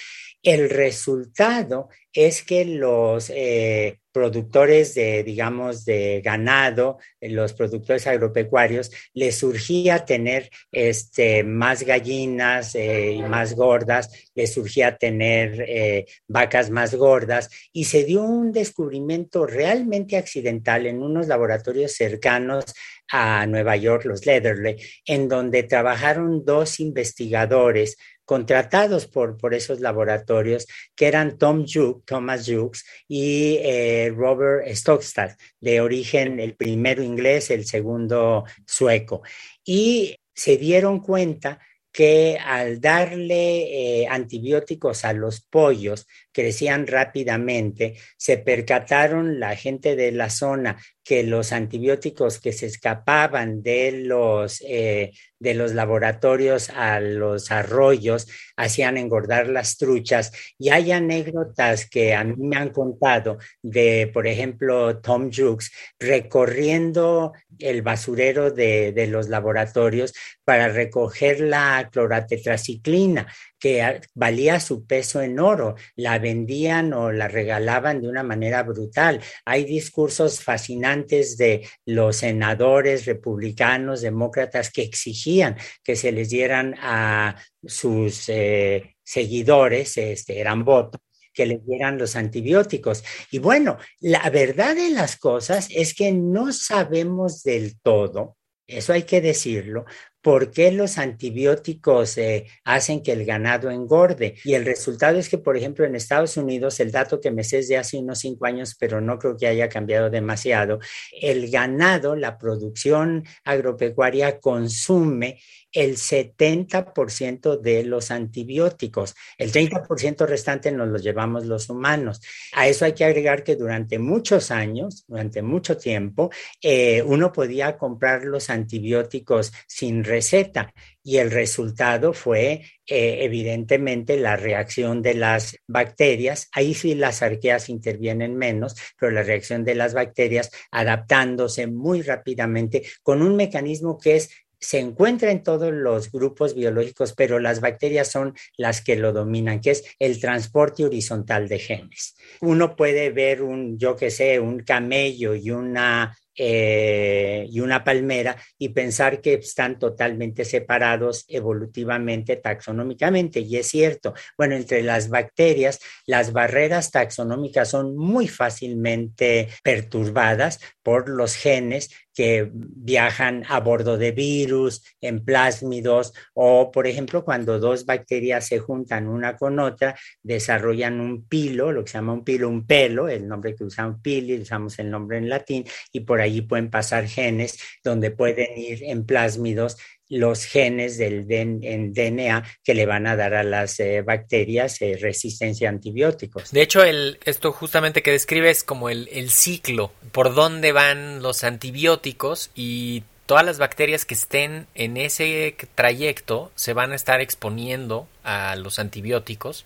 El 0.46 0.70
resultado 0.70 1.90
es 2.14 2.44
que 2.44 2.66
los 2.66 3.32
eh, 3.34 3.98
productores 4.12 4.94
de, 4.94 5.24
digamos, 5.24 5.86
de 5.86 6.22
ganado, 6.24 7.00
los 7.20 7.54
productores 7.54 8.06
agropecuarios, 8.06 8.92
les 9.16 9.40
surgía 9.40 10.06
tener 10.06 10.52
este, 10.72 11.44
más 11.44 11.82
gallinas 11.82 12.76
eh, 12.76 13.14
y 13.14 13.24
más 13.24 13.56
gordas, 13.56 14.30
les 14.36 14.54
surgía 14.54 14.98
tener 14.98 15.66
eh, 15.68 16.06
vacas 16.28 16.70
más 16.70 16.94
gordas 16.94 17.50
y 17.74 17.86
se 17.86 18.04
dio 18.04 18.22
un 18.22 18.52
descubrimiento 18.52 19.48
realmente 19.48 20.16
accidental 20.16 20.86
en 20.86 21.02
unos 21.02 21.28
laboratorios 21.28 21.94
cercanos 21.94 22.66
a 23.12 23.46
Nueva 23.48 23.76
York, 23.76 24.06
los 24.06 24.26
Leatherley, 24.26 24.78
en 25.06 25.28
donde 25.28 25.64
trabajaron 25.64 26.46
dos 26.46 26.80
investigadores 26.80 27.98
contratados 28.26 29.08
por, 29.08 29.38
por 29.38 29.54
esos 29.54 29.80
laboratorios, 29.80 30.68
que 30.96 31.08
eran 31.08 31.38
Tom 31.38 31.66
Thomas 32.06 32.46
Jukes 32.46 32.84
y 33.08 33.58
eh, 33.62 34.12
Robert 34.16 34.68
Stockstad, 34.68 35.32
de 35.60 35.82
origen 35.82 36.40
el 36.40 36.56
primero 36.56 37.02
inglés, 37.04 37.52
el 37.52 37.66
segundo 37.66 38.44
sueco. 38.66 39.22
Y 39.64 40.18
se 40.34 40.58
dieron 40.58 41.00
cuenta 41.00 41.60
que 41.96 42.38
al 42.44 42.82
darle 42.82 44.02
eh, 44.02 44.08
antibióticos 44.10 45.06
a 45.06 45.14
los 45.14 45.40
pollos 45.40 46.08
crecían 46.34 46.88
rápidamente, 46.88 47.96
se 48.18 48.38
percataron 48.38 49.40
la 49.40 49.56
gente 49.56 49.96
de 49.96 50.12
la 50.12 50.30
zona 50.30 50.78
que 51.06 51.22
los 51.24 51.54
antibióticos 51.54 52.40
que 52.40 52.52
se 52.52 52.66
escapaban 52.66 53.62
de 53.62 53.92
los, 54.06 54.60
eh, 54.68 55.12
de 55.40 55.54
los 55.54 55.76
laboratorios 55.76 56.72
a 56.72 57.00
los 57.00 57.52
arroyos 57.52 58.28
hacían 58.58 58.98
engordar 58.98 59.48
las 59.48 59.78
truchas. 59.78 60.32
Y 60.58 60.70
hay 60.70 60.92
anécdotas 60.92 61.88
que 61.88 62.16
a 62.16 62.24
mí 62.24 62.34
me 62.38 62.58
han 62.58 62.72
contado 62.72 63.38
de, 63.62 64.10
por 64.12 64.26
ejemplo, 64.26 64.98
Tom 64.98 65.30
Jukes 65.32 65.72
recorriendo 66.00 67.34
el 67.60 67.84
basurero 67.84 68.50
de, 68.50 68.92
de 68.92 69.06
los 69.06 69.30
laboratorios 69.30 70.12
para 70.44 70.70
recoger 70.70 71.40
la 71.40 71.88
cloratetraciclina 71.92 73.28
que 73.60 74.02
valía 74.14 74.60
su 74.60 74.86
peso 74.86 75.22
en 75.22 75.40
oro, 75.40 75.76
la 75.96 76.20
vendían 76.20 76.94
o 76.94 77.12
la 77.12 77.28
regalaban 77.28 78.02
de 78.02 78.10
una 78.10 78.22
manera 78.22 78.64
brutal. 78.64 79.22
Hay 79.44 79.66
discursos 79.66 80.44
fascinantes 80.44 80.95
de 81.38 81.68
los 81.86 82.18
senadores 82.18 83.06
republicanos, 83.06 84.02
demócratas, 84.02 84.72
que 84.72 84.82
exigían 84.82 85.58
que 85.84 85.96
se 85.96 86.12
les 86.12 86.30
dieran 86.30 86.76
a 86.80 87.36
sus 87.66 88.30
eh, 88.30 88.96
seguidores, 89.04 89.98
este, 89.98 90.40
eran 90.40 90.64
votos, 90.64 91.02
que 91.34 91.46
les 91.46 91.66
dieran 91.66 91.98
los 91.98 92.16
antibióticos. 92.16 93.04
Y 93.32 93.40
bueno, 93.40 93.78
la 94.00 94.30
verdad 94.30 94.76
de 94.76 94.90
las 94.90 95.18
cosas 95.18 95.68
es 95.70 95.94
que 95.94 96.12
no 96.12 96.54
sabemos 96.54 97.44
del 97.44 97.80
todo, 97.82 98.38
eso 98.68 98.94
hay 98.94 99.04
que 99.04 99.22
decirlo, 99.22 99.86
por 100.26 100.50
qué 100.50 100.72
los 100.72 100.98
antibióticos 100.98 102.18
eh, 102.18 102.48
hacen 102.64 103.04
que 103.04 103.12
el 103.12 103.26
ganado 103.26 103.70
engorde. 103.70 104.34
Y 104.44 104.56
el 104.56 104.66
resultado 104.66 105.20
es 105.20 105.30
que, 105.30 105.38
por 105.38 105.56
ejemplo, 105.56 105.86
en 105.86 105.96
Estados 105.96 106.36
Unidos, 106.36 106.80
el 106.80 106.92
dato 106.92 107.22
que 107.22 107.30
me 107.30 107.44
sé 107.44 107.60
es 107.60 107.68
de 107.68 107.78
hace 107.78 108.00
unos 108.00 108.20
cinco 108.20 108.48
años, 108.48 108.76
pero 108.80 109.02
no 109.02 109.20
creo 109.20 109.38
que 109.38 109.46
haya 109.46 109.70
cambiado 109.70 110.10
demasiado, 110.10 110.80
el 111.22 111.52
ganado, 111.52 112.16
la 112.16 112.40
producción 112.40 113.24
agropecuaria 113.44 114.40
consume 114.40 115.40
el 115.76 115.98
70% 115.98 117.60
de 117.60 117.84
los 117.84 118.10
antibióticos. 118.10 119.14
El 119.38 119.52
30% 119.52 120.26
restante 120.26 120.72
nos 120.72 120.88
los 120.88 121.04
llevamos 121.04 121.46
los 121.46 121.70
humanos. 121.70 122.22
A 122.54 122.68
eso 122.68 122.86
hay 122.86 122.94
que 122.94 123.04
agregar 123.04 123.44
que 123.44 123.58
durante 123.58 124.00
muchos 124.00 124.52
años, 124.52 125.04
durante 125.08 125.42
mucho 125.42 125.78
tiempo, 125.78 126.32
eh, 126.62 127.04
uno 127.04 127.32
podía 127.32 127.78
comprar 127.78 128.24
los 128.24 128.50
antibióticos 128.50 129.52
sin 129.68 130.04
receta 130.06 130.74
y 131.06 131.18
el 131.18 131.30
resultado 131.30 132.14
fue 132.14 132.64
eh, 132.88 133.20
evidentemente 133.22 134.18
la 134.18 134.38
reacción 134.38 135.04
de 135.04 135.14
las 135.14 135.58
bacterias. 135.68 136.50
Ahí 136.52 136.74
sí 136.74 136.96
las 136.96 137.22
arqueas 137.22 137.70
intervienen 137.70 138.36
menos, 138.36 138.76
pero 139.00 139.12
la 139.12 139.22
reacción 139.22 139.64
de 139.64 139.76
las 139.76 139.94
bacterias 139.94 140.50
adaptándose 140.72 141.68
muy 141.68 142.02
rápidamente 142.02 142.84
con 143.04 143.22
un 143.22 143.36
mecanismo 143.36 144.00
que 144.00 144.16
es 144.16 144.32
se 144.60 144.80
encuentra 144.80 145.32
en 145.32 145.44
todos 145.44 145.74
los 145.74 146.12
grupos 146.12 146.56
biológicos, 146.56 147.14
pero 147.14 147.40
las 147.40 147.62
bacterias 147.62 148.12
son 148.12 148.34
las 148.58 148.82
que 148.82 148.96
lo 148.96 149.14
dominan, 149.14 149.62
que 149.62 149.72
es 149.72 149.84
el 150.00 150.20
transporte 150.20 150.86
horizontal 150.86 151.48
de 151.48 151.60
genes. 151.60 152.16
Uno 152.42 152.76
puede 152.76 153.10
ver 153.12 153.42
un, 153.42 153.78
yo 153.78 153.96
que 153.96 154.12
sé, 154.12 154.40
un 154.40 154.60
camello 154.60 155.36
y 155.36 155.52
una 155.52 156.16
eh, 156.38 157.48
y 157.50 157.60
una 157.60 157.84
palmera 157.84 158.36
y 158.58 158.70
pensar 158.70 159.22
que 159.22 159.36
están 159.36 159.80
totalmente 159.80 160.46
separados 160.46 161.26
evolutivamente, 161.28 162.36
taxonómicamente. 162.36 163.40
Y 163.40 163.58
es 163.58 163.68
cierto, 163.68 164.14
bueno, 164.38 164.56
entre 164.56 164.84
las 164.84 165.10
bacterias, 165.10 165.80
las 166.06 166.34
barreras 166.34 166.92
taxonómicas 166.92 167.70
son 167.70 167.96
muy 167.96 168.28
fácilmente 168.28 169.50
perturbadas 169.64 170.60
por 170.84 171.10
los 171.10 171.36
genes 171.36 171.90
que 172.16 172.50
viajan 172.54 173.44
a 173.50 173.60
bordo 173.60 173.98
de 173.98 174.12
virus, 174.12 174.84
en 175.02 175.24
plásmidos 175.24 176.14
o, 176.34 176.72
por 176.72 176.88
ejemplo, 176.88 177.26
cuando 177.26 177.60
dos 177.60 177.86
bacterias 177.86 178.48
se 178.48 178.60
juntan 178.60 179.08
una 179.08 179.36
con 179.36 179.60
otra, 179.60 179.96
desarrollan 180.24 181.02
un 181.02 181.28
pilo, 181.28 181.74
lo 181.74 181.84
que 181.84 181.92
se 181.92 181.98
llama 181.98 182.14
un 182.14 182.24
pilo, 182.24 182.48
un 182.48 182.66
pelo, 182.66 183.10
el 183.10 183.28
nombre 183.28 183.54
que 183.54 183.66
usamos 183.66 184.00
pili, 184.02 184.40
usamos 184.40 184.80
el 184.80 184.90
nombre 184.90 185.18
en 185.18 185.28
latín, 185.28 185.66
y 185.92 186.00
por 186.00 186.22
allí 186.26 186.42
pueden 186.42 186.70
pasar 186.70 187.08
genes 187.08 187.60
donde 187.84 188.12
pueden 188.12 188.58
ir 188.58 188.84
en 188.84 189.06
plásmidos 189.06 189.78
los 190.08 190.46
genes 190.46 190.98
del 190.98 191.26
DNA 191.28 192.44
que 192.64 192.74
le 192.76 192.86
van 192.86 193.08
a 193.08 193.16
dar 193.16 193.34
a 193.34 193.44
las 193.44 193.80
eh, 193.80 194.02
bacterias 194.02 194.82
eh, 194.82 194.98
resistencia 195.02 195.70
a 195.70 195.72
antibióticos. 195.72 196.52
De 196.52 196.62
hecho, 196.62 196.84
esto 196.84 197.52
justamente 197.52 198.04
que 198.04 198.12
describe 198.12 198.50
es 198.50 198.64
como 198.64 198.90
el, 198.90 199.10
el 199.12 199.32
ciclo, 199.32 199.92
por 200.12 200.36
dónde 200.36 200.72
van 200.72 201.24
los 201.24 201.44
antibióticos 201.44 202.52
y 202.54 203.04
todas 203.26 203.46
las 203.46 203.58
bacterias 203.58 204.06
que 204.06 204.14
estén 204.14 204.68
en 204.76 204.98
ese 204.98 205.56
trayecto 205.74 206.52
se 206.56 206.74
van 206.74 206.92
a 206.92 206.96
estar 206.96 207.22
exponiendo 207.22 208.08
a 208.24 208.56
los 208.56 208.78
antibióticos 208.78 209.66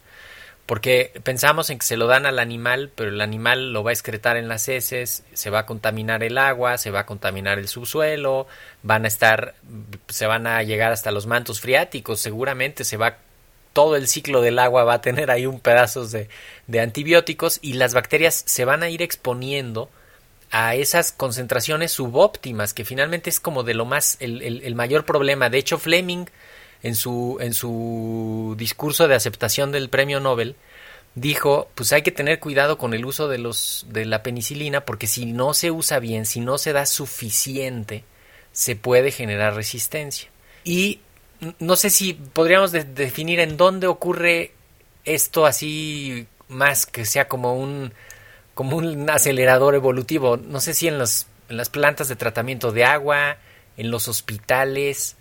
porque 0.70 1.12
pensamos 1.24 1.72
en 1.72 1.80
que 1.80 1.86
se 1.88 1.98
lo 1.98 2.06
dan 2.06 2.28
al 2.28 2.38
animal, 2.38 2.92
pero 2.94 3.10
el 3.10 3.22
animal 3.22 3.74
lo 3.74 3.84
va 3.84 3.90
a 3.90 3.94
excretar 3.94 4.38
en 4.38 4.48
las 4.48 4.70
heces, 4.70 5.24
se 5.34 5.50
va 5.50 5.62
a 5.62 5.66
contaminar 5.66 6.22
el 6.22 6.38
agua, 6.38 6.78
se 6.78 6.92
va 6.92 7.00
a 7.00 7.06
contaminar 7.08 7.58
el 7.58 7.68
subsuelo, 7.68 8.46
van 8.84 9.04
a 9.04 9.08
estar, 9.08 9.56
se 10.10 10.28
van 10.28 10.46
a 10.46 10.62
llegar 10.62 10.92
hasta 10.92 11.10
los 11.10 11.26
mantos 11.26 11.60
freáticos, 11.60 12.20
seguramente 12.20 12.84
se 12.84 12.98
va 12.98 13.18
todo 13.74 13.96
el 13.96 14.08
ciclo 14.08 14.42
del 14.42 14.60
agua 14.60 14.84
va 14.84 14.94
a 14.94 15.02
tener 15.02 15.32
ahí 15.32 15.48
un 15.48 15.60
pedazo 15.60 16.06
de, 16.06 16.30
de 16.68 16.80
antibióticos 16.82 17.58
y 17.64 17.74
las 17.74 17.96
bacterias 17.96 18.44
se 18.46 18.64
van 18.64 18.84
a 18.84 18.92
ir 18.92 19.02
exponiendo 19.02 19.90
a 20.52 20.76
esas 20.76 21.12
concentraciones 21.12 21.94
subóptimas, 21.94 22.76
que 22.76 22.86
finalmente 22.86 23.32
es 23.32 23.40
como 23.40 23.64
de 23.64 23.74
lo 23.74 23.86
más, 23.86 24.18
el, 24.20 24.44
el, 24.44 24.76
mayor 24.76 25.04
problema. 25.04 25.50
De 25.50 25.58
hecho, 25.58 25.80
Fleming, 25.80 26.26
en 26.84 26.96
su, 26.96 27.38
en 27.42 27.54
su 27.54 28.56
discurso 28.58 29.08
de 29.08 29.16
aceptación 29.16 29.72
del 29.72 29.90
premio 29.90 30.20
Nobel, 30.20 30.56
dijo, 31.16 31.70
pues 31.76 31.92
hay 31.94 32.02
que 32.02 32.12
tener 32.12 32.40
cuidado 32.40 32.78
con 32.78 32.94
el 32.94 33.06
uso 33.06 33.28
de 33.28 33.38
los 33.38 33.86
de 33.90 34.06
la 34.06 34.24
penicilina 34.24 34.86
porque 34.86 35.08
si 35.08 35.26
no 35.26 35.54
se 35.54 35.72
usa 35.72 36.00
bien, 36.00 36.26
si 36.26 36.40
no 36.40 36.58
se 36.58 36.74
da 36.74 36.86
suficiente, 36.86 38.04
se 38.52 38.76
puede 38.76 39.12
generar 39.12 39.56
resistencia. 39.56 40.30
Y 40.64 41.02
no 41.60 41.76
sé 41.76 41.90
si 41.90 42.14
podríamos 42.14 42.72
definir 42.72 43.40
en 43.40 43.58
dónde 43.58 43.88
ocurre 43.88 44.52
esto 45.06 45.46
así 45.46 46.28
más 46.48 46.86
que 46.86 47.06
sea 47.06 47.28
como 47.28 47.54
un 47.54 47.94
como 48.54 48.76
un 48.76 49.10
acelerador 49.10 49.74
evolutivo. 49.76 50.36
No 50.36 50.60
sé 50.60 50.74
si 50.74 50.90
en, 50.90 51.00
los, 51.00 51.28
en 51.48 51.56
las 51.56 51.70
plantas 51.70 52.10
de 52.10 52.18
tratamiento 52.18 52.74
de 52.74 52.84
agua, 52.84 53.38
en 53.78 53.90
los 53.90 54.10
hospitales, 54.10 55.16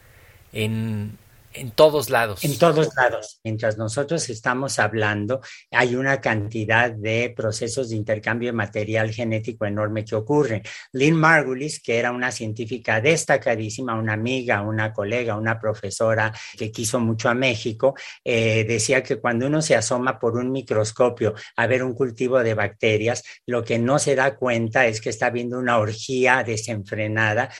en, 0.52 1.16
en 1.58 1.70
todos 1.72 2.10
lados. 2.10 2.44
En 2.44 2.58
todos 2.58 2.88
lados. 2.96 3.40
Mientras 3.44 3.76
nosotros 3.76 4.28
estamos 4.30 4.78
hablando, 4.78 5.40
hay 5.70 5.94
una 5.94 6.20
cantidad 6.20 6.90
de 6.90 7.32
procesos 7.36 7.90
de 7.90 7.96
intercambio 7.96 8.48
de 8.48 8.52
material 8.52 9.10
genético 9.10 9.66
enorme 9.66 10.04
que 10.04 10.14
ocurren. 10.14 10.62
Lynn 10.92 11.16
Margulis, 11.16 11.80
que 11.82 11.98
era 11.98 12.12
una 12.12 12.30
científica 12.30 13.00
destacadísima, 13.00 13.98
una 13.98 14.14
amiga, 14.14 14.62
una 14.62 14.92
colega, 14.92 15.36
una 15.36 15.58
profesora 15.58 16.32
que 16.56 16.70
quiso 16.70 17.00
mucho 17.00 17.28
a 17.28 17.34
México, 17.34 17.94
eh, 18.24 18.64
decía 18.64 19.02
que 19.02 19.16
cuando 19.16 19.46
uno 19.46 19.60
se 19.62 19.74
asoma 19.74 20.18
por 20.18 20.36
un 20.36 20.50
microscopio 20.50 21.34
a 21.56 21.66
ver 21.66 21.82
un 21.82 21.94
cultivo 21.94 22.42
de 22.42 22.54
bacterias, 22.54 23.22
lo 23.46 23.64
que 23.64 23.78
no 23.78 23.98
se 23.98 24.14
da 24.14 24.36
cuenta 24.36 24.86
es 24.86 25.00
que 25.00 25.10
está 25.10 25.30
viendo 25.30 25.58
una 25.58 25.78
orgía 25.78 26.42
desenfrenada 26.44 27.50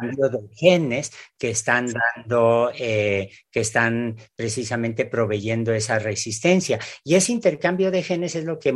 de 0.00 0.48
genes 0.54 1.12
que 1.38 1.50
están 1.50 1.92
dando, 1.92 2.70
eh, 2.76 3.30
que 3.50 3.60
están 3.60 4.16
precisamente 4.34 5.04
proveyendo 5.06 5.72
esa 5.72 5.98
resistencia. 5.98 6.78
Y 7.04 7.14
ese 7.14 7.32
intercambio 7.32 7.90
de 7.90 8.02
genes 8.02 8.34
es 8.34 8.44
lo 8.44 8.58
que 8.58 8.74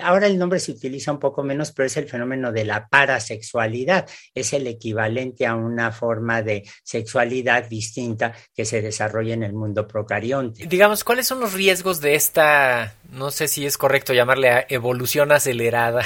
ahora 0.00 0.26
el 0.26 0.38
nombre 0.38 0.60
se 0.60 0.72
utiliza 0.72 1.12
un 1.12 1.18
poco 1.18 1.42
menos, 1.42 1.72
pero 1.72 1.86
es 1.86 1.96
el 1.96 2.08
fenómeno 2.08 2.52
de 2.52 2.64
la 2.64 2.88
parasexualidad. 2.88 4.08
Es 4.34 4.52
el 4.52 4.66
equivalente 4.66 5.46
a 5.46 5.54
una 5.54 5.92
forma 5.92 6.42
de 6.42 6.64
sexualidad 6.82 7.68
distinta 7.68 8.32
que 8.54 8.64
se 8.64 8.82
desarrolla 8.82 9.34
en 9.34 9.42
el 9.42 9.52
mundo 9.52 9.86
procarionte. 9.86 10.66
Digamos, 10.66 11.04
¿cuáles 11.04 11.26
son 11.26 11.40
los 11.40 11.52
riesgos 11.52 12.00
de 12.00 12.14
esta, 12.14 12.94
no 13.10 13.30
sé 13.30 13.48
si 13.48 13.66
es 13.66 13.78
correcto 13.78 14.12
llamarle 14.12 14.66
evolución 14.68 15.32
acelerada 15.32 16.02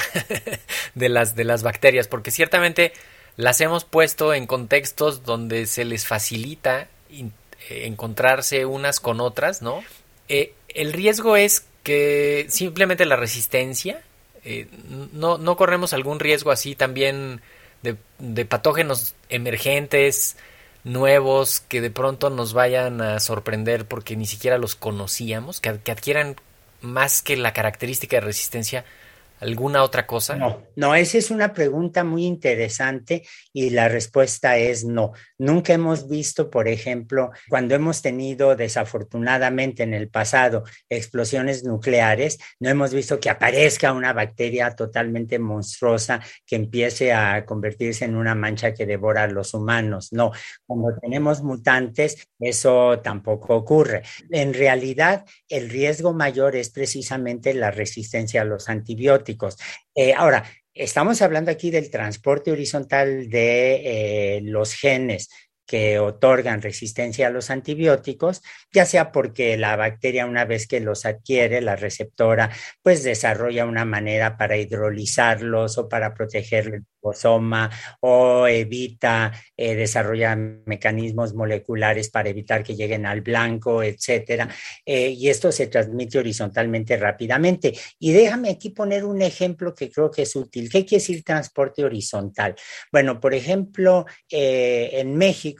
de 0.95 1.09
las, 1.09 1.35
de 1.35 1.43
las 1.43 1.63
bacterias? 1.63 2.07
Porque 2.07 2.31
ciertamente 2.31 2.93
las 3.39 3.61
hemos 3.61 3.85
puesto 3.85 4.33
en 4.33 4.47
contextos 4.47 5.23
donde 5.23 5.65
se 5.65 5.85
les 5.85 6.05
facilita 6.05 6.89
eh, 7.09 7.31
encontrarse 7.69 8.65
unas 8.65 8.99
con 8.99 9.21
otras, 9.21 9.61
¿no? 9.61 9.81
Eh, 10.27 10.51
el 10.67 10.91
riesgo 10.91 11.37
es 11.37 11.65
que 11.83 12.47
simplemente 12.49 13.05
la 13.05 13.15
resistencia, 13.15 14.01
eh, 14.43 14.67
no, 15.13 15.37
no, 15.37 15.55
corremos 15.55 15.93
algún 15.93 16.19
riesgo 16.19 16.51
así 16.51 16.75
también 16.75 17.39
de, 17.81 18.45
patógenos 18.45 19.15
emergentes, 19.29 20.35
nuevos, 20.83 21.61
que 21.61 21.79
de 21.79 21.91
pronto 21.91 22.29
nos 22.29 22.51
vayan 22.51 22.99
a 22.99 23.21
sorprender 23.21 23.85
porque 23.85 24.17
ni 24.17 24.25
siquiera 24.25 24.57
los 24.57 24.75
conocíamos, 24.75 25.61
que 25.61 25.69
adquieran 25.69 26.35
más 26.81 27.21
que 27.21 27.37
la 27.37 27.53
característica 27.53 28.17
de 28.17 28.21
resistencia, 28.21 28.83
¿Alguna 29.39 29.83
otra 29.83 30.05
cosa? 30.05 30.35
No, 30.35 30.63
no, 30.75 30.95
esa 30.95 31.17
es 31.17 31.31
una 31.31 31.53
pregunta 31.53 32.03
muy 32.03 32.25
interesante 32.25 33.23
y 33.53 33.69
la 33.69 33.87
respuesta 33.87 34.57
es 34.57 34.83
no. 34.83 35.13
Nunca 35.37 35.71
hemos 35.71 36.09
visto, 36.09 36.49
por 36.49 36.67
ejemplo, 36.67 37.31
cuando 37.47 37.73
hemos 37.73 38.01
tenido 38.01 38.57
desafortunadamente 38.57 39.83
en 39.83 39.93
el 39.93 40.09
pasado 40.09 40.65
explosiones 40.89 41.63
nucleares, 41.63 42.37
no 42.59 42.69
hemos 42.69 42.93
visto 42.93 43.21
que 43.21 43.29
aparezca 43.29 43.93
una 43.93 44.11
bacteria 44.11 44.75
totalmente 44.75 45.39
monstruosa 45.39 46.19
que 46.45 46.57
empiece 46.57 47.13
a 47.13 47.45
convertirse 47.45 48.03
en 48.03 48.17
una 48.17 48.35
mancha 48.35 48.73
que 48.73 48.85
devora 48.85 49.23
a 49.23 49.27
los 49.27 49.53
humanos. 49.53 50.11
No, 50.11 50.31
cuando 50.65 50.99
tenemos 50.99 51.41
mutantes, 51.43 52.27
eso 52.39 52.99
tampoco 52.99 53.55
ocurre. 53.55 54.03
En 54.31 54.53
realidad, 54.53 55.23
el 55.47 55.69
riesgo 55.69 56.11
mayor 56.13 56.57
es 56.57 56.71
precisamente 56.71 57.53
la 57.53 57.71
resistencia 57.71 58.41
a 58.41 58.45
los 58.45 58.67
antibióticos 58.67 59.28
eh, 59.95 60.13
ahora, 60.13 60.43
estamos 60.73 61.21
hablando 61.21 61.51
aquí 61.51 61.71
del 61.71 61.89
transporte 61.89 62.51
horizontal 62.51 63.29
de 63.29 64.37
eh, 64.37 64.41
los 64.43 64.73
genes 64.73 65.29
que 65.69 65.99
otorgan 65.99 66.63
resistencia 66.63 67.27
a 67.27 67.29
los 67.29 67.51
antibióticos, 67.51 68.41
ya 68.73 68.85
sea 68.85 69.11
porque 69.11 69.55
la 69.55 69.75
bacteria 69.75 70.25
una 70.25 70.43
vez 70.43 70.65
que 70.65 70.79
los 70.79 71.05
adquiere, 71.05 71.61
la 71.61 71.75
receptora, 71.75 72.49
pues 72.81 73.03
desarrolla 73.03 73.67
una 73.67 73.85
manera 73.85 74.35
para 74.35 74.57
hidrolizarlos 74.57 75.77
o 75.77 75.87
para 75.87 76.15
proteger 76.15 76.65
el 76.65 76.85
ribosoma 76.99 77.69
o 78.01 78.47
evita, 78.47 79.31
eh, 79.55 79.75
desarrolla 79.75 80.35
mecanismos 80.35 81.35
moleculares 81.35 82.09
para 82.09 82.29
evitar 82.29 82.63
que 82.63 82.75
lleguen 82.75 83.05
al 83.05 83.21
blanco, 83.21 83.83
etcétera. 83.83 84.49
Eh, 84.83 85.09
y 85.09 85.29
esto 85.29 85.51
se 85.51 85.67
transmite 85.67 86.17
horizontalmente 86.17 86.97
rápidamente. 86.97 87.73
Y 87.99 88.11
déjame 88.11 88.49
aquí 88.49 88.71
poner 88.71 89.05
un 89.05 89.21
ejemplo 89.21 89.75
que 89.75 89.91
creo 89.91 90.09
que 90.09 90.23
es 90.23 90.35
útil. 90.35 90.67
¿Qué 90.67 90.83
quiere 90.83 91.01
decir 91.01 91.23
transporte 91.23 91.83
horizontal? 91.83 92.55
Bueno, 92.91 93.19
por 93.19 93.35
ejemplo, 93.35 94.07
eh, 94.31 94.89
en 94.93 95.15
México, 95.15 95.58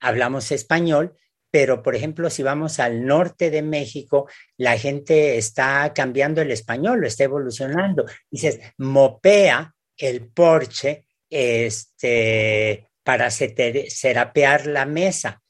hablamos 0.00 0.52
español, 0.52 1.16
pero 1.50 1.82
por 1.82 1.94
ejemplo, 1.94 2.30
si 2.30 2.42
vamos 2.42 2.80
al 2.80 3.04
norte 3.04 3.50
de 3.50 3.62
México, 3.62 4.28
la 4.56 4.78
gente 4.78 5.36
está 5.36 5.92
cambiando 5.94 6.40
el 6.40 6.50
español, 6.50 7.00
lo 7.00 7.06
está 7.06 7.24
evolucionando. 7.24 8.06
Dices, 8.30 8.58
mopea 8.78 9.74
el 9.96 10.28
porche 10.28 11.04
este, 11.28 12.88
para 13.02 13.30
serapear 13.30 14.66
la 14.66 14.86
mesa. 14.86 15.42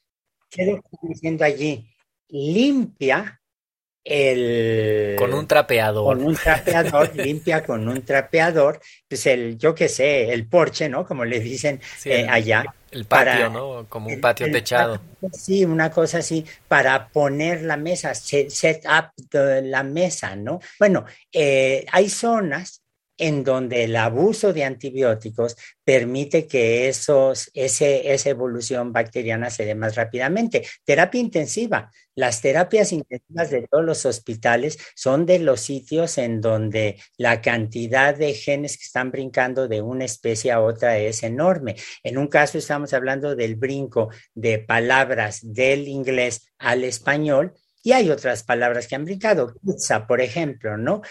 ¿Qué 0.50 0.64
le 0.64 0.72
están 0.72 1.08
diciendo 1.08 1.44
allí? 1.44 1.88
Limpia 2.28 3.41
el 4.04 5.14
con 5.16 5.32
un 5.32 5.46
trapeador. 5.46 6.16
con 6.16 6.26
un 6.26 6.34
trapeador 6.34 7.14
limpia 7.16 7.62
con 7.62 7.86
un 7.88 8.02
trapeador 8.02 8.80
pues 9.08 9.26
el 9.26 9.56
yo 9.56 9.74
qué 9.74 9.88
sé 9.88 10.32
el 10.32 10.48
porche 10.48 10.88
no 10.88 11.06
como 11.06 11.24
le 11.24 11.38
dicen 11.38 11.80
eh, 12.04 12.26
allá 12.28 12.64
el 12.90 13.04
patio 13.04 13.48
no 13.48 13.86
como 13.88 14.08
un 14.08 14.20
patio 14.20 14.50
techado. 14.50 15.00
sí 15.32 15.64
una 15.64 15.90
cosa 15.90 16.18
así 16.18 16.44
para 16.66 17.08
poner 17.08 17.62
la 17.62 17.76
mesa 17.76 18.12
set, 18.14 18.84
up 18.86 19.12
la 19.32 19.82
mesa 19.84 20.34
no 20.34 20.60
bueno 20.80 21.04
eh, 21.32 21.86
hay 21.92 22.08
zonas 22.08 22.81
en 23.18 23.44
donde 23.44 23.84
el 23.84 23.96
abuso 23.96 24.52
de 24.52 24.64
antibióticos 24.64 25.56
permite 25.84 26.46
que 26.46 26.88
esa 26.88 28.30
evolución 28.30 28.92
bacteriana 28.92 29.50
se 29.50 29.64
dé 29.64 29.74
más 29.74 29.94
rápidamente. 29.94 30.66
Terapia 30.84 31.20
intensiva. 31.20 31.90
Las 32.14 32.42
terapias 32.42 32.92
intensivas 32.92 33.50
de 33.50 33.66
todos 33.70 33.84
los 33.84 34.04
hospitales 34.04 34.78
son 34.94 35.24
de 35.24 35.38
los 35.38 35.60
sitios 35.60 36.18
en 36.18 36.42
donde 36.42 37.00
la 37.16 37.40
cantidad 37.40 38.14
de 38.14 38.34
genes 38.34 38.76
que 38.76 38.84
están 38.84 39.10
brincando 39.10 39.66
de 39.66 39.80
una 39.80 40.04
especie 40.04 40.52
a 40.52 40.60
otra 40.60 40.98
es 40.98 41.22
enorme. 41.22 41.76
En 42.02 42.18
un 42.18 42.26
caso 42.26 42.58
estamos 42.58 42.92
hablando 42.92 43.34
del 43.34 43.56
brinco 43.56 44.10
de 44.34 44.58
palabras 44.58 45.40
del 45.42 45.88
inglés 45.88 46.52
al 46.58 46.84
español 46.84 47.54
y 47.82 47.92
hay 47.92 48.10
otras 48.10 48.44
palabras 48.44 48.86
que 48.86 48.94
han 48.94 49.04
brincado, 49.04 49.54
pizza, 49.64 50.06
por 50.06 50.20
ejemplo, 50.20 50.76
¿no? 50.76 51.02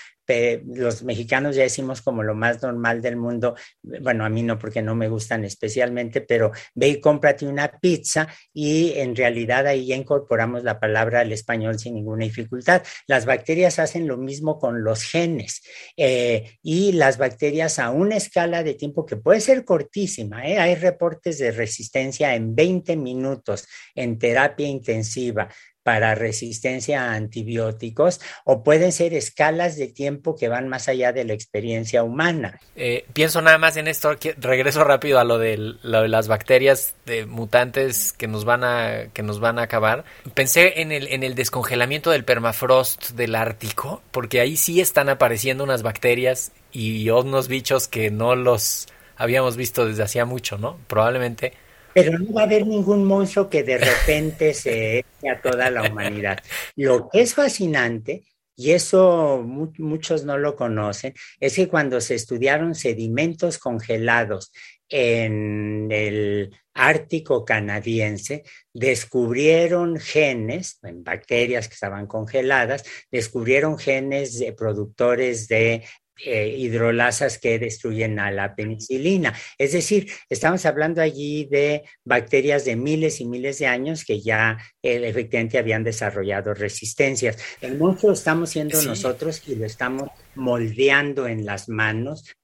los 0.66 1.04
mexicanos 1.04 1.56
ya 1.56 1.64
decimos 1.64 2.02
como 2.02 2.24
lo 2.24 2.36
más 2.36 2.62
normal 2.62 3.02
del 3.02 3.18
mundo, 3.18 3.56
bueno, 3.82 4.26
a 4.26 4.30
mí 4.30 4.44
no 4.44 4.58
porque 4.58 4.82
no 4.82 4.96
me 4.96 5.08
gustan 5.08 5.44
especialmente, 5.44 6.22
pero 6.22 6.52
ve 6.74 6.90
y 6.90 7.02
cómprate 7.02 7.46
una 7.46 7.80
pizza 7.80 8.28
y 8.54 8.94
en 8.96 9.16
realidad 9.16 9.68
ahí 9.68 9.88
ya 9.88 9.96
incorporamos 9.96 10.64
la 10.64 10.80
palabra 10.80 11.22
al 11.22 11.32
español 11.32 11.80
sin 11.80 11.96
ninguna 11.96 12.26
dificultad. 12.26 12.84
Las 13.08 13.26
bacterias 13.26 13.80
hacen 13.80 14.08
lo 14.08 14.18
mismo 14.18 14.60
con 14.60 14.84
los 14.84 15.04
genes 15.04 15.62
eh, 15.98 16.58
y 16.62 16.94
las 16.94 17.18
bacterias 17.18 17.80
a 17.80 17.90
una 17.90 18.16
escala 18.16 18.64
de 18.64 18.76
tiempo 18.76 19.06
que 19.06 19.18
puede 19.18 19.42
ser 19.42 19.66
cortísima, 19.66 20.48
¿eh? 20.48 20.58
hay 20.58 20.76
reportes 20.76 21.40
de 21.40 21.52
resistencia 21.52 22.36
en 22.36 22.56
20 22.56 22.96
minutos 22.96 23.68
en 23.96 24.18
terapia 24.18 24.68
intensiva 24.68 25.50
para 25.84 26.16
resistencia 26.16 27.06
a 27.06 27.14
antibióticos 27.16 28.22
o 28.44 28.64
pueden 28.64 28.92
ser 28.92 29.14
escalas 29.14 29.78
de 29.78 29.88
tiempo 29.88 30.36
que 30.36 30.48
van 30.48 30.68
más 30.68 30.88
allá 30.88 31.12
de 31.12 31.26
la 31.26 31.34
experiencia 31.34 32.04
humana. 32.04 32.60
Eh, 32.76 33.06
pienso 33.14 33.42
nada 33.42 33.58
más 33.58 33.78
en 33.78 33.88
esto, 33.88 34.16
regreso 34.38 34.84
rápido 34.84 35.20
a 35.20 35.24
lo 35.24 35.38
de, 35.38 35.58
lo 35.58 36.02
de 36.02 36.08
las 36.08 36.28
bacterias 36.28 36.94
de 37.06 37.26
mutantes 37.26 38.14
que 38.14 38.28
nos 38.28 38.46
van 38.46 38.64
a 38.64 39.10
que 39.14 39.24
nos 39.24 39.40
van 39.40 39.60
a 39.60 39.64
acabar. 39.64 40.06
Pensé 40.34 40.82
en 40.82 40.92
el 40.92 41.08
en 41.08 41.24
el 41.24 41.36
descongelamiento 41.36 42.12
del 42.12 42.24
permafrost 42.24 43.12
del 43.12 43.36
Ártico, 43.36 44.02
porque 44.12 44.40
ahí 44.40 44.58
sí 44.58 44.82
están 44.82 45.10
apareciendo 45.10 45.64
unas 45.64 45.84
bacterias 45.84 46.52
y 46.72 47.10
unos 47.10 47.48
bichos 47.48 47.88
que 47.88 48.12
no 48.12 48.36
los 48.36 48.88
habíamos 49.18 49.58
visto 49.58 49.86
desde 49.86 50.04
hacía 50.04 50.26
mucho, 50.26 50.58
¿no? 50.58 50.78
Probablemente 50.88 51.54
pero 51.94 52.18
no 52.18 52.34
va 52.34 52.42
a 52.42 52.46
haber 52.46 52.66
ningún 52.66 53.06
monstruo 53.06 53.50
que 53.50 53.64
de 53.64 53.78
repente 53.78 54.54
se 54.54 55.00
eche 55.00 55.30
a 55.30 55.42
toda 55.42 55.70
la 55.70 55.90
humanidad. 55.90 56.40
Lo 56.76 57.10
que 57.10 57.22
es 57.22 57.34
fascinante, 57.34 58.24
y 58.56 58.72
eso 58.72 59.44
muchos 59.44 60.24
no 60.24 60.38
lo 60.38 60.56
conocen, 60.56 61.14
es 61.40 61.56
que 61.56 61.68
cuando 61.68 62.00
se 62.02 62.16
estudiaron 62.16 62.76
sedimentos 62.76 63.58
congelados 63.58 64.52
en 64.90 65.88
el 65.92 66.52
Ártico 66.74 67.44
canadiense, 67.44 68.44
descubrieron 68.74 69.98
genes, 69.98 70.80
en 70.84 71.04
bacterias 71.04 71.68
que 71.68 71.74
estaban 71.74 72.08
congeladas, 72.08 72.84
descubrieron 73.12 73.78
genes 73.78 74.40
de 74.40 74.54
productores 74.54 75.48
de 75.48 75.84
eh, 76.24 76.56
hidrolasas 76.58 77.40
que 77.40 77.58
destruyen 77.58 78.20
a 78.20 78.30
la 78.30 78.54
penicilina. 78.54 79.34
Es 79.58 79.72
decir, 79.72 80.12
estamos 80.30 80.66
hablando 80.66 81.02
allí 81.02 81.46
de 81.46 81.84
bacterias 82.06 82.64
de 82.66 82.76
miles 82.76 83.22
y 83.22 83.26
miles 83.26 83.58
de 83.58 83.68
años 83.68 84.06
que 84.06 84.22
ya 84.22 84.58
eh, 84.84 85.02
efectivamente 85.04 85.58
habían 85.58 85.84
desarrollado 85.84 86.54
resistencias. 86.54 87.38
El 87.60 87.78
monstruo 87.78 88.14
estamos 88.14 88.52
siendo 88.52 88.82
nosotros 88.84 89.42
y 89.48 89.56
lo 89.56 89.66
estamos 89.66 90.10
moldeando 90.36 91.28
en 91.28 91.46
las 91.46 91.70
manos 91.70 92.36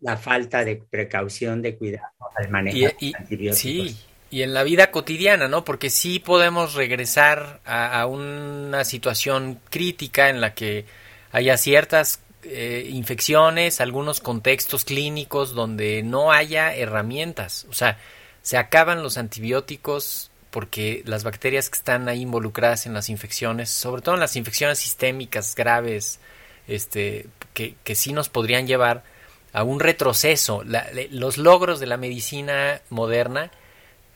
la 0.00 0.16
falta 0.16 0.64
de 0.64 0.76
precaución, 0.76 1.60
de 1.60 1.76
cuidado 1.76 2.06
al 2.36 2.48
manejar 2.48 2.94
antibióticos. 3.18 3.58
Sí, 3.58 3.96
y 4.30 4.42
en 4.42 4.54
la 4.54 4.62
vida 4.62 4.90
cotidiana, 4.90 5.46
¿no? 5.46 5.64
Porque 5.64 5.90
sí 5.90 6.20
podemos 6.20 6.72
regresar 6.72 7.60
a, 7.66 8.00
a 8.00 8.06
una 8.06 8.84
situación 8.84 9.60
crítica 9.68 10.30
en 10.30 10.40
la 10.40 10.54
que 10.54 10.86
haya 11.32 11.58
ciertas 11.58 12.20
eh, 12.44 12.88
infecciones, 12.90 13.80
algunos 13.80 14.20
contextos 14.20 14.84
clínicos 14.84 15.54
donde 15.54 16.02
no 16.02 16.32
haya 16.32 16.74
herramientas. 16.74 17.66
O 17.70 17.74
sea, 17.74 17.98
se 18.42 18.56
acaban 18.56 19.02
los 19.02 19.18
antibióticos 19.18 20.30
porque 20.50 21.02
las 21.06 21.22
bacterias 21.22 21.70
que 21.70 21.76
están 21.76 22.08
ahí 22.08 22.22
involucradas 22.22 22.86
en 22.86 22.94
las 22.94 23.08
infecciones, 23.08 23.70
sobre 23.70 24.02
todo 24.02 24.14
en 24.14 24.20
las 24.20 24.36
infecciones 24.36 24.78
sistémicas 24.78 25.54
graves, 25.54 26.18
este, 26.66 27.26
que, 27.54 27.76
que 27.84 27.94
sí 27.94 28.12
nos 28.12 28.28
podrían 28.28 28.66
llevar 28.66 29.04
a 29.52 29.62
un 29.62 29.80
retroceso. 29.80 30.62
los 31.10 31.38
logros 31.38 31.80
de 31.80 31.86
la 31.86 31.96
medicina 31.96 32.80
moderna 32.90 33.50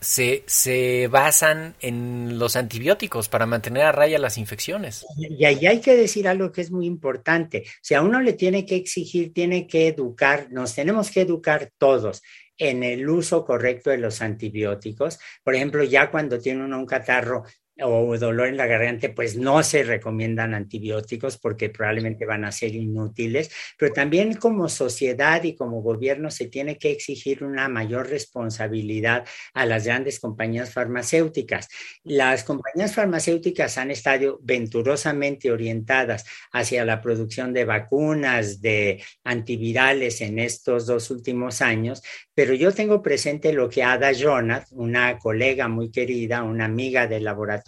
se, 0.01 0.45
se 0.47 1.09
basan 1.09 1.75
en 1.81 2.39
los 2.39 2.57
antibióticos 2.57 3.29
para 3.29 3.47
mantener 3.47 3.85
a 3.85 3.93
raya 3.93 4.19
las 4.19 4.39
infecciones. 4.39 5.05
Y 5.17 5.45
ahí 5.45 5.67
hay 5.67 5.81
que 5.81 5.97
decir 5.97 6.29
algo 6.29 6.53
que 6.53 6.61
es 6.61 6.71
muy 6.71 6.87
importante. 6.87 7.65
Si 7.81 7.95
a 7.95 8.03
uno 8.03 8.21
le 8.21 8.35
tiene 8.35 8.67
que 8.67 8.77
exigir, 8.77 9.33
tiene 9.33 9.67
que 9.67 9.89
educar, 9.89 10.49
nos 10.51 10.75
tenemos 10.75 11.11
que 11.11 11.23
educar 11.23 11.73
todos 11.79 12.23
en 12.57 12.85
el 12.85 13.09
uso 13.09 13.45
correcto 13.45 13.91
de 13.91 13.99
los 13.99 14.23
antibióticos. 14.23 15.19
Por 15.43 15.55
ejemplo, 15.55 15.83
ya 15.85 16.11
cuando 16.11 16.39
tiene 16.39 16.65
uno 16.65 16.79
un 16.79 16.87
catarro, 16.87 17.45
o 17.83 18.17
dolor 18.19 18.49
en 18.49 18.57
la 18.57 18.67
garganta, 18.67 19.13
pues 19.15 19.37
no 19.37 19.63
se 19.65 19.83
recomiendan 19.83 20.55
antibióticos 20.55 21.39
porque 21.39 21.71
probablemente 21.71 22.25
van 22.25 22.45
a 22.45 22.53
ser 22.53 22.75
inútiles, 22.75 23.51
pero 23.77 23.93
también 23.93 24.35
como 24.35 24.69
sociedad 24.69 25.43
y 25.43 25.57
como 25.57 25.83
gobierno 25.83 26.31
se 26.31 26.47
tiene 26.47 26.79
que 26.79 26.93
exigir 26.93 27.43
una 27.43 27.69
mayor 27.69 28.09
responsabilidad 28.09 29.25
a 29.55 29.67
las 29.67 29.87
grandes 29.87 30.21
compañías 30.21 30.73
farmacéuticas. 30.73 31.69
Las 32.05 32.45
compañías 32.45 32.95
farmacéuticas 32.95 33.77
han 33.77 33.91
estado 33.91 34.39
venturosamente 34.43 35.51
orientadas 35.51 36.25
hacia 36.53 36.85
la 36.85 37.01
producción 37.01 37.53
de 37.53 37.65
vacunas, 37.65 38.61
de 38.61 39.03
antivirales 39.25 40.21
en 40.21 40.39
estos 40.39 40.87
dos 40.87 41.11
últimos 41.11 41.61
años, 41.61 42.03
pero 42.35 42.55
yo 42.55 42.73
tengo 42.73 43.03
presente 43.03 43.53
lo 43.53 43.69
que 43.69 43.83
Ada 43.83 44.13
Jonas, 44.13 44.71
una 44.71 45.19
colega 45.19 45.67
muy 45.69 45.91
querida, 45.91 46.43
una 46.45 46.67
amiga 46.67 47.07
del 47.07 47.25
laboratorio, 47.25 47.64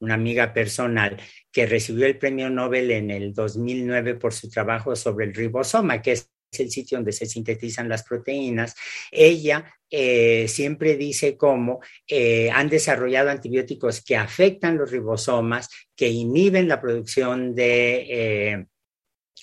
una 0.00 0.14
amiga 0.14 0.52
personal, 0.52 1.16
que 1.52 1.66
recibió 1.66 2.06
el 2.06 2.18
premio 2.18 2.50
Nobel 2.50 2.90
en 2.90 3.10
el 3.10 3.34
2009 3.34 4.14
por 4.14 4.32
su 4.32 4.48
trabajo 4.48 4.94
sobre 4.96 5.26
el 5.26 5.34
ribosoma, 5.34 6.02
que 6.02 6.12
es 6.12 6.30
el 6.58 6.70
sitio 6.70 6.98
donde 6.98 7.12
se 7.12 7.26
sintetizan 7.26 7.88
las 7.88 8.02
proteínas, 8.02 8.74
ella 9.10 9.64
eh, 9.90 10.46
siempre 10.48 10.96
dice 10.96 11.36
cómo 11.36 11.80
eh, 12.08 12.50
han 12.50 12.68
desarrollado 12.68 13.30
antibióticos 13.30 14.02
que 14.02 14.16
afectan 14.16 14.78
los 14.78 14.90
ribosomas, 14.90 15.68
que 15.94 16.08
inhiben 16.08 16.68
la 16.68 16.80
producción 16.80 17.54
de... 17.54 18.06
Eh, 18.08 18.66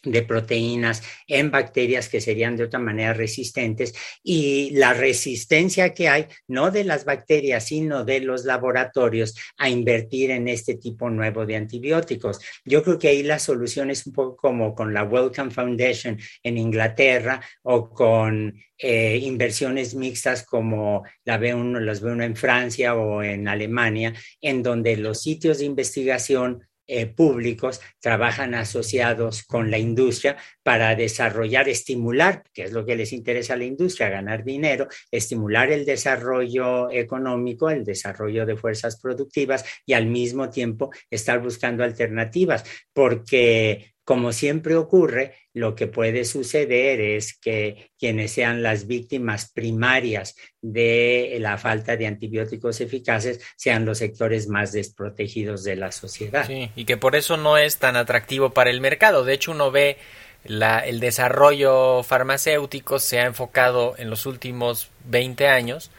de 0.03 0.21
proteínas 0.23 1.01
en 1.27 1.49
bacterias 1.49 2.09
que 2.09 2.21
serían 2.21 2.55
de 2.55 2.65
otra 2.65 2.79
manera 2.79 3.13
resistentes 3.13 3.93
y 4.21 4.71
la 4.71 4.93
resistencia 4.93 5.93
que 5.93 6.09
hay, 6.09 6.27
no 6.47 6.71
de 6.71 6.83
las 6.83 7.05
bacterias, 7.05 7.67
sino 7.67 8.03
de 8.03 8.19
los 8.19 8.45
laboratorios 8.45 9.35
a 9.57 9.69
invertir 9.69 10.31
en 10.31 10.47
este 10.47 10.75
tipo 10.75 11.09
nuevo 11.09 11.45
de 11.45 11.55
antibióticos. 11.55 12.39
Yo 12.65 12.83
creo 12.83 12.99
que 12.99 13.09
ahí 13.09 13.23
la 13.23 13.39
solución 13.39 13.89
es 13.89 14.05
un 14.05 14.13
poco 14.13 14.35
como 14.35 14.75
con 14.75 14.93
la 14.93 15.03
Wellcome 15.03 15.51
Foundation 15.51 16.17
en 16.43 16.57
Inglaterra 16.57 17.41
o 17.63 17.89
con 17.89 18.53
eh, 18.77 19.17
inversiones 19.23 19.95
mixtas 19.95 20.45
como 20.45 21.03
la 21.23 21.37
ve 21.37 21.53
uno, 21.53 21.79
las 21.79 22.01
ve 22.01 22.11
uno 22.11 22.23
en 22.23 22.35
Francia 22.35 22.95
o 22.95 23.23
en 23.23 23.47
Alemania, 23.47 24.13
en 24.41 24.61
donde 24.61 24.97
los 24.97 25.21
sitios 25.21 25.59
de 25.59 25.65
investigación 25.65 26.67
eh, 26.87 27.07
públicos 27.07 27.79
trabajan 27.99 28.55
asociados 28.55 29.43
con 29.43 29.71
la 29.71 29.77
industria 29.77 30.37
para 30.63 30.95
desarrollar, 30.95 31.69
estimular, 31.69 32.43
que 32.53 32.63
es 32.63 32.71
lo 32.71 32.85
que 32.85 32.95
les 32.95 33.13
interesa 33.13 33.53
a 33.53 33.57
la 33.57 33.65
industria, 33.65 34.09
ganar 34.09 34.43
dinero, 34.43 34.87
estimular 35.11 35.71
el 35.71 35.85
desarrollo 35.85 36.91
económico, 36.91 37.69
el 37.69 37.85
desarrollo 37.85 38.45
de 38.45 38.57
fuerzas 38.57 38.99
productivas 38.99 39.63
y 39.85 39.93
al 39.93 40.07
mismo 40.07 40.49
tiempo 40.49 40.91
estar 41.09 41.41
buscando 41.41 41.83
alternativas, 41.83 42.63
porque 42.93 43.92
como 44.03 44.33
siempre 44.33 44.75
ocurre, 44.75 45.35
lo 45.53 45.75
que 45.75 45.87
puede 45.87 46.25
suceder 46.25 46.99
es 46.99 47.37
que 47.37 47.91
quienes 47.97 48.31
sean 48.31 48.63
las 48.63 48.87
víctimas 48.87 49.51
primarias 49.51 50.35
de 50.61 51.37
la 51.39 51.57
falta 51.57 51.95
de 51.95 52.07
antibióticos 52.07 52.81
eficaces 52.81 53.39
sean 53.55 53.85
los 53.85 53.99
sectores 53.99 54.47
más 54.47 54.71
desprotegidos 54.71 55.63
de 55.63 55.75
la 55.75 55.91
sociedad. 55.91 56.45
Sí, 56.47 56.71
y 56.75 56.85
que 56.85 56.97
por 56.97 57.15
eso 57.15 57.37
no 57.37 57.57
es 57.57 57.77
tan 57.77 57.95
atractivo 57.95 58.49
para 58.49 58.71
el 58.71 58.81
mercado. 58.81 59.23
De 59.23 59.33
hecho, 59.33 59.51
uno 59.51 59.71
ve 59.71 59.97
la, 60.43 60.79
el 60.79 60.99
desarrollo 60.99 62.03
farmacéutico 62.03 62.99
se 62.99 63.19
ha 63.19 63.25
enfocado 63.25 63.95
en 63.97 64.09
los 64.09 64.25
últimos 64.25 64.89
20 65.05 65.47
años 65.47 65.91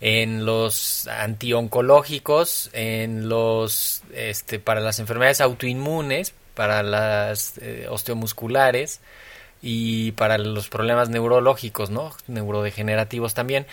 en 0.00 0.46
los 0.46 1.06
antioncológicos, 1.08 2.70
en 2.72 3.28
los 3.28 4.02
este, 4.14 4.58
para 4.58 4.80
las 4.80 4.98
enfermedades 4.98 5.40
autoinmunes, 5.40 6.32
para 6.54 6.82
las 6.82 7.58
eh, 7.58 7.86
osteomusculares 7.88 9.00
y 9.62 10.12
para 10.12 10.38
los 10.38 10.68
problemas 10.68 11.08
neurológicos, 11.08 11.90
¿no? 11.90 12.12
Neurodegenerativos 12.26 13.34
también, 13.34 13.66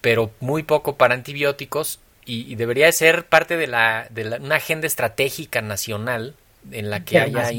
pero 0.00 0.30
muy 0.40 0.62
poco 0.62 0.96
para 0.96 1.14
antibióticos 1.14 2.00
y, 2.26 2.54
debería 2.54 2.90
ser 2.92 3.26
parte 3.26 3.56
de, 3.56 3.66
la, 3.66 4.06
de 4.10 4.38
una 4.40 4.56
agenda 4.56 4.86
estratégica 4.86 5.60
nacional 5.60 6.34
en 6.70 6.88
la 6.88 7.04
que 7.04 7.18
haya 7.18 7.50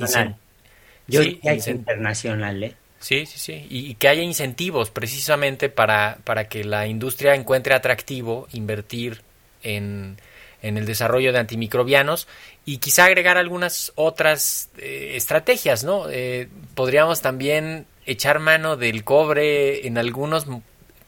Yo 1.07 1.21
sí, 1.21 1.39
internacional, 1.67 2.63
¿eh? 2.63 2.75
Sí, 2.99 3.27
sí, 3.27 3.37
sí. 3.37 3.67
Y, 3.69 3.91
y, 3.91 3.95
que 3.95 4.07
haya 4.07 4.23
incentivos 4.23 4.89
precisamente 4.89 5.69
para, 5.69 6.17
para 6.23 6.47
que 6.47 6.63
la 6.63 6.87
industria 6.87 7.35
encuentre 7.35 7.75
atractivo 7.75 8.47
invertir 8.53 9.21
en, 9.61 10.17
en 10.65 10.77
el 10.77 10.85
desarrollo 10.85 11.31
de 11.31 11.39
antimicrobianos 11.39 12.27
y 12.65 12.77
quizá 12.77 13.05
agregar 13.05 13.37
algunas 13.37 13.91
otras 13.95 14.69
eh, 14.77 15.13
estrategias, 15.15 15.83
¿no? 15.83 16.09
Eh, 16.09 16.49
podríamos 16.73 17.21
también 17.21 17.85
echar 18.05 18.39
mano 18.39 18.75
del 18.75 19.03
cobre 19.03 19.87
en 19.87 19.97
algunos 19.97 20.47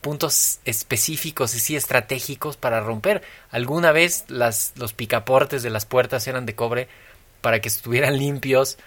puntos 0.02 0.60
específicos 0.63 1.56
y 1.56 1.60
sí 1.60 1.76
estratégicos 1.76 2.56
para 2.56 2.82
romper. 2.82 3.24
Alguna 3.50 3.91
vez 3.91 4.26
las, 4.28 4.74
los 4.76 4.93
picaportes 4.93 5.63
de 5.63 5.72
las 5.72 5.86
puertas 5.86 6.28
eran 6.28 6.46
de 6.46 6.56
cobre 6.56 6.88
para 7.41 7.60
que 7.60 7.67
estuvieran 7.67 8.17
limpios 8.20 8.78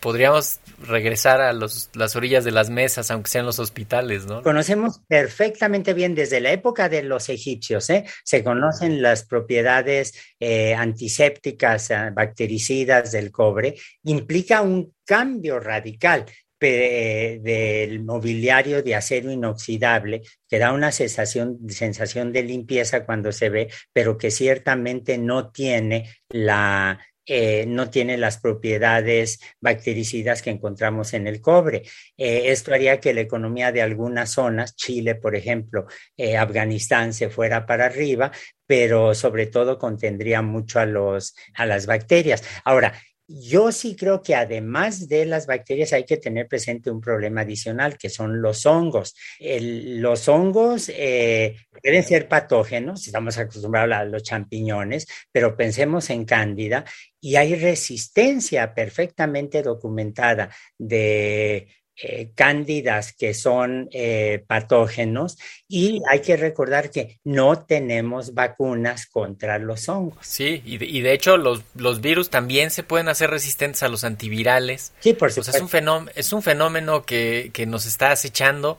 podríamos 0.00 0.60
regresar 0.86 1.40
a 1.40 1.52
los, 1.52 1.90
las 1.94 2.16
orillas 2.16 2.44
de 2.44 2.50
las 2.50 2.70
mesas, 2.70 3.10
aunque 3.10 3.30
sean 3.30 3.46
los 3.46 3.58
hospitales, 3.58 4.26
¿no? 4.26 4.42
Conocemos 4.42 5.00
perfectamente 5.06 5.94
bien 5.94 6.14
desde 6.14 6.40
la 6.40 6.52
época 6.52 6.88
de 6.88 7.02
los 7.02 7.28
egipcios, 7.28 7.88
¿eh? 7.90 8.04
se 8.24 8.42
conocen 8.42 9.02
las 9.02 9.24
propiedades 9.24 10.14
eh, 10.40 10.74
antisépticas, 10.74 11.90
eh, 11.90 12.10
bactericidas 12.12 13.12
del 13.12 13.30
cobre, 13.30 13.76
implica 14.04 14.62
un 14.62 14.94
cambio 15.04 15.60
radical 15.60 16.26
del 16.62 18.04
mobiliario 18.04 18.84
de 18.84 18.94
acero 18.94 19.32
inoxidable, 19.32 20.22
que 20.48 20.60
da 20.60 20.72
una 20.72 20.92
sensación, 20.92 21.58
sensación 21.68 22.32
de 22.32 22.44
limpieza 22.44 23.04
cuando 23.04 23.32
se 23.32 23.48
ve, 23.48 23.68
pero 23.92 24.16
que 24.16 24.30
ciertamente 24.30 25.18
no 25.18 25.50
tiene 25.50 26.08
la, 26.28 27.00
eh, 27.26 27.64
no 27.66 27.90
tiene 27.90 28.16
las 28.16 28.38
propiedades 28.38 29.40
bactericidas 29.60 30.42
que 30.42 30.50
encontramos 30.50 31.14
en 31.14 31.26
el 31.26 31.40
cobre. 31.40 31.82
Eh, 32.16 32.44
esto 32.46 32.74
haría 32.74 33.00
que 33.00 33.14
la 33.14 33.20
economía 33.20 33.72
de 33.72 33.82
algunas 33.82 34.30
zonas, 34.30 34.74
Chile, 34.76 35.14
por 35.14 35.36
ejemplo, 35.36 35.86
eh, 36.16 36.36
Afganistán, 36.36 37.12
se 37.12 37.30
fuera 37.30 37.64
para 37.66 37.86
arriba, 37.86 38.32
pero 38.66 39.14
sobre 39.14 39.46
todo 39.46 39.78
contendría 39.78 40.42
mucho 40.42 40.80
a, 40.80 40.86
los, 40.86 41.34
a 41.54 41.66
las 41.66 41.86
bacterias. 41.86 42.42
Ahora, 42.64 42.94
yo 43.26 43.72
sí 43.72 43.96
creo 43.96 44.22
que 44.22 44.34
además 44.34 45.08
de 45.08 45.24
las 45.24 45.46
bacterias 45.46 45.92
hay 45.92 46.04
que 46.04 46.16
tener 46.16 46.48
presente 46.48 46.90
un 46.90 47.00
problema 47.00 47.42
adicional, 47.42 47.96
que 47.96 48.08
son 48.08 48.42
los 48.42 48.66
hongos. 48.66 49.14
los 49.40 50.28
hongos 50.28 50.90
eh, 50.94 51.56
pueden 51.82 52.02
ser 52.04 52.28
patógenos, 52.28 53.06
estamos 53.06 53.38
acostumbrados 53.38 53.94
a 53.94 54.04
los 54.04 54.22
champiñones, 54.22 55.06
pero 55.30 55.56
pensemos 55.56 56.10
en 56.10 56.24
cándida 56.24 56.84
y 57.20 57.36
hay 57.36 57.54
resistencia 57.54 58.74
perfectamente 58.74 59.62
documentada 59.62 60.50
de 60.76 61.68
eh, 61.96 62.30
cándidas 62.34 63.12
que 63.12 63.34
son 63.34 63.88
eh, 63.92 64.42
patógenos 64.46 65.36
y 65.68 66.00
hay 66.10 66.20
que 66.20 66.38
recordar 66.38 66.90
que 66.90 67.20
no 67.22 67.64
tenemos 67.64 68.32
vacunas 68.32 69.06
contra 69.06 69.58
los 69.58 69.88
hongos. 69.90 70.18
Sí, 70.26 70.62
y 70.64 70.78
de, 70.78 70.86
y 70.86 71.02
de 71.02 71.12
hecho 71.12 71.36
los, 71.36 71.62
los, 71.74 72.00
virus 72.00 72.30
también 72.30 72.70
se 72.70 72.82
pueden 72.82 73.08
hacer 73.08 73.28
resistentes 73.28 73.82
a 73.82 73.88
los 73.88 74.04
antivirales. 74.04 74.92
Sí, 75.00 75.12
por 75.12 75.30
supuesto. 75.30 75.54
es, 75.54 75.62
un 75.62 75.68
fenómeno, 75.68 76.12
es 76.14 76.32
un 76.32 76.42
fenómeno 76.42 77.04
que, 77.04 77.50
que 77.52 77.66
nos 77.66 77.84
está 77.84 78.10
acechando. 78.10 78.78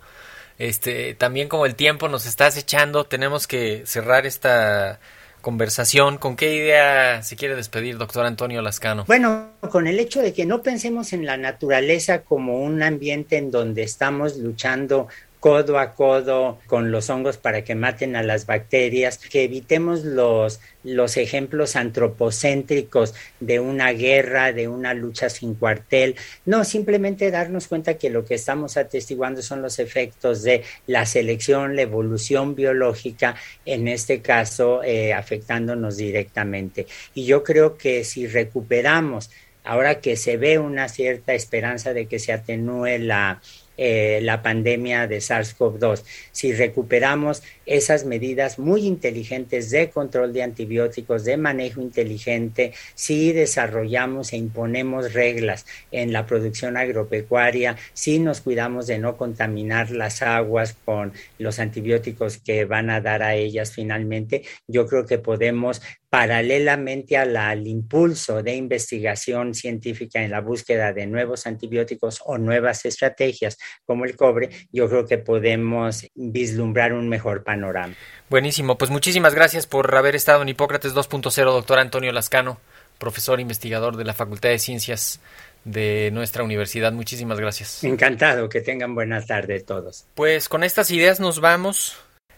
Este, 0.57 1.13
también 1.13 1.49
como 1.49 1.65
el 1.67 1.75
tiempo 1.75 2.09
nos 2.09 2.25
está 2.25 2.47
acechando, 2.47 3.05
tenemos 3.05 3.45
que 3.45 3.83
cerrar 3.85 4.25
esta 4.25 4.99
conversación. 5.43 6.17
¿Con 6.17 6.35
qué 6.35 6.55
idea 6.55 7.21
se 7.21 7.35
quiere 7.35 7.55
despedir, 7.55 7.97
doctor 7.97 8.25
Antonio 8.25 8.61
Lascano? 8.61 9.03
Bueno, 9.05 9.49
con 9.69 9.85
el 9.85 9.99
hecho 9.99 10.21
de 10.21 10.33
que 10.33 10.45
no 10.45 10.63
pensemos 10.63 11.11
en 11.11 11.25
la 11.25 11.37
naturaleza 11.37 12.21
como 12.21 12.63
un 12.63 12.81
ambiente 12.81 13.37
en 13.37 13.51
donde 13.51 13.83
estamos 13.83 14.37
luchando 14.37 15.09
codo 15.43 15.77
a 15.77 15.93
codo 15.93 16.57
con 16.67 16.89
los 16.89 17.09
hongos 17.09 17.35
para 17.35 17.65
que 17.65 17.75
maten 17.75 18.15
a 18.15 18.23
las 18.23 18.45
bacterias, 18.45 19.17
que 19.17 19.43
evitemos 19.43 20.05
los, 20.05 20.61
los 20.85 21.17
ejemplos 21.17 21.75
antropocéntricos 21.75 23.13
de 23.41 23.59
una 23.59 23.91
guerra, 23.91 24.53
de 24.53 24.69
una 24.69 24.93
lucha 24.93 25.29
sin 25.29 25.55
cuartel. 25.55 26.15
No, 26.45 26.63
simplemente 26.63 27.29
darnos 27.29 27.67
cuenta 27.67 27.95
que 27.95 28.09
lo 28.09 28.23
que 28.23 28.35
estamos 28.35 28.77
atestiguando 28.77 29.41
son 29.41 29.61
los 29.61 29.79
efectos 29.79 30.43
de 30.43 30.63
la 30.87 31.05
selección, 31.05 31.75
la 31.75 31.81
evolución 31.81 32.55
biológica, 32.55 33.35
en 33.65 33.89
este 33.89 34.21
caso 34.21 34.81
eh, 34.81 35.11
afectándonos 35.11 35.97
directamente. 35.97 36.87
Y 37.15 37.25
yo 37.25 37.43
creo 37.43 37.75
que 37.75 38.05
si 38.05 38.27
recuperamos, 38.27 39.29
ahora 39.65 39.99
que 39.99 40.15
se 40.15 40.37
ve 40.37 40.57
una 40.57 40.87
cierta 40.87 41.33
esperanza 41.33 41.93
de 41.93 42.05
que 42.05 42.19
se 42.19 42.31
atenúe 42.31 42.97
la, 42.99 43.41
eh, 43.77 44.19
la 44.21 44.41
pandemia 44.41 45.07
de 45.07 45.17
SARS-CoV-2. 45.17 46.03
Si 46.31 46.53
recuperamos 46.53 47.43
esas 47.65 48.05
medidas 48.05 48.59
muy 48.59 48.85
inteligentes 48.85 49.69
de 49.69 49.89
control 49.89 50.33
de 50.33 50.43
antibióticos, 50.43 51.23
de 51.25 51.37
manejo 51.37 51.81
inteligente, 51.81 52.73
si 52.95 53.31
desarrollamos 53.31 54.33
e 54.33 54.37
imponemos 54.37 55.13
reglas 55.13 55.65
en 55.91 56.13
la 56.13 56.25
producción 56.25 56.77
agropecuaria, 56.77 57.77
si 57.93 58.19
nos 58.19 58.41
cuidamos 58.41 58.87
de 58.87 58.99
no 58.99 59.17
contaminar 59.17 59.91
las 59.91 60.21
aguas 60.21 60.75
con 60.85 61.13
los 61.37 61.59
antibióticos 61.59 62.37
que 62.37 62.65
van 62.65 62.89
a 62.89 63.01
dar 63.01 63.23
a 63.23 63.35
ellas 63.35 63.71
finalmente, 63.71 64.43
yo 64.67 64.87
creo 64.87 65.05
que 65.05 65.17
podemos 65.17 65.81
paralelamente 66.13 67.17
al 67.17 67.65
impulso 67.65 68.43
de 68.43 68.53
investigación 68.53 69.55
científica 69.55 70.23
en 70.23 70.29
la 70.29 70.41
búsqueda 70.41 70.93
de 70.93 71.07
nuevos 71.07 71.47
antibióticos 71.47 72.21
o 72.23 72.37
nuevas 72.37 72.85
estrategias 72.85 73.57
como 73.83 74.05
el 74.05 74.15
cobre, 74.15 74.51
yo 74.71 74.87
creo 74.87 75.07
que 75.07 75.17
podemos 75.17 76.05
vislumbrar 76.13 76.93
un 76.93 77.09
mejor 77.09 77.43
panorama. 77.53 77.93
Buenísimo, 78.29 78.77
pues 78.77 78.89
muchísimas 78.89 79.35
gracias 79.35 79.67
por 79.67 79.95
haber 79.95 80.15
estado 80.15 80.41
en 80.41 80.49
Hipócrates 80.49 80.95
2.0, 80.95 81.45
doctor 81.45 81.77
Antonio 81.77 82.11
Lascano, 82.11 82.59
profesor 82.97 83.39
investigador 83.39 83.95
de 83.95 84.05
la 84.05 84.13
Facultad 84.13 84.49
de 84.49 84.59
Ciencias 84.59 85.19
de 85.65 86.09
nuestra 86.11 86.43
universidad. 86.43 86.91
Muchísimas 86.91 87.39
gracias. 87.39 87.83
Encantado, 87.83 88.49
que 88.49 88.61
tengan 88.61 88.95
buenas 88.95 89.27
tardes 89.27 89.65
todos. 89.65 90.05
Pues 90.15 90.49
con 90.49 90.63
estas 90.63 90.89
ideas 90.89 91.19
nos 91.19 91.39
vamos. 91.41 91.97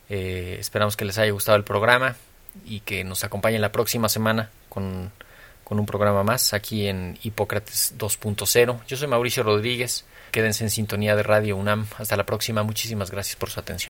Eh, 0.09 0.57
esperamos 0.59 0.97
que 0.97 1.05
les 1.05 1.17
haya 1.17 1.31
gustado 1.31 1.57
el 1.57 1.63
programa 1.63 2.17
y 2.65 2.81
que 2.81 3.03
nos 3.03 3.23
acompañen 3.23 3.61
la 3.61 3.71
próxima 3.71 4.09
semana 4.09 4.49
con, 4.69 5.11
con 5.63 5.79
un 5.79 5.85
programa 5.85 6.23
más 6.23 6.53
aquí 6.53 6.87
en 6.87 7.17
Hipócrates 7.23 7.95
2.0. 7.97 8.79
Yo 8.85 8.97
soy 8.97 9.07
Mauricio 9.07 9.43
Rodríguez. 9.43 10.03
Quédense 10.31 10.65
en 10.65 10.69
sintonía 10.69 11.15
de 11.15 11.23
Radio 11.23 11.55
UNAM. 11.55 11.87
Hasta 11.97 12.17
la 12.17 12.25
próxima. 12.25 12.63
Muchísimas 12.63 13.11
gracias 13.11 13.37
por 13.37 13.49
su 13.49 13.61
atención. 13.61 13.89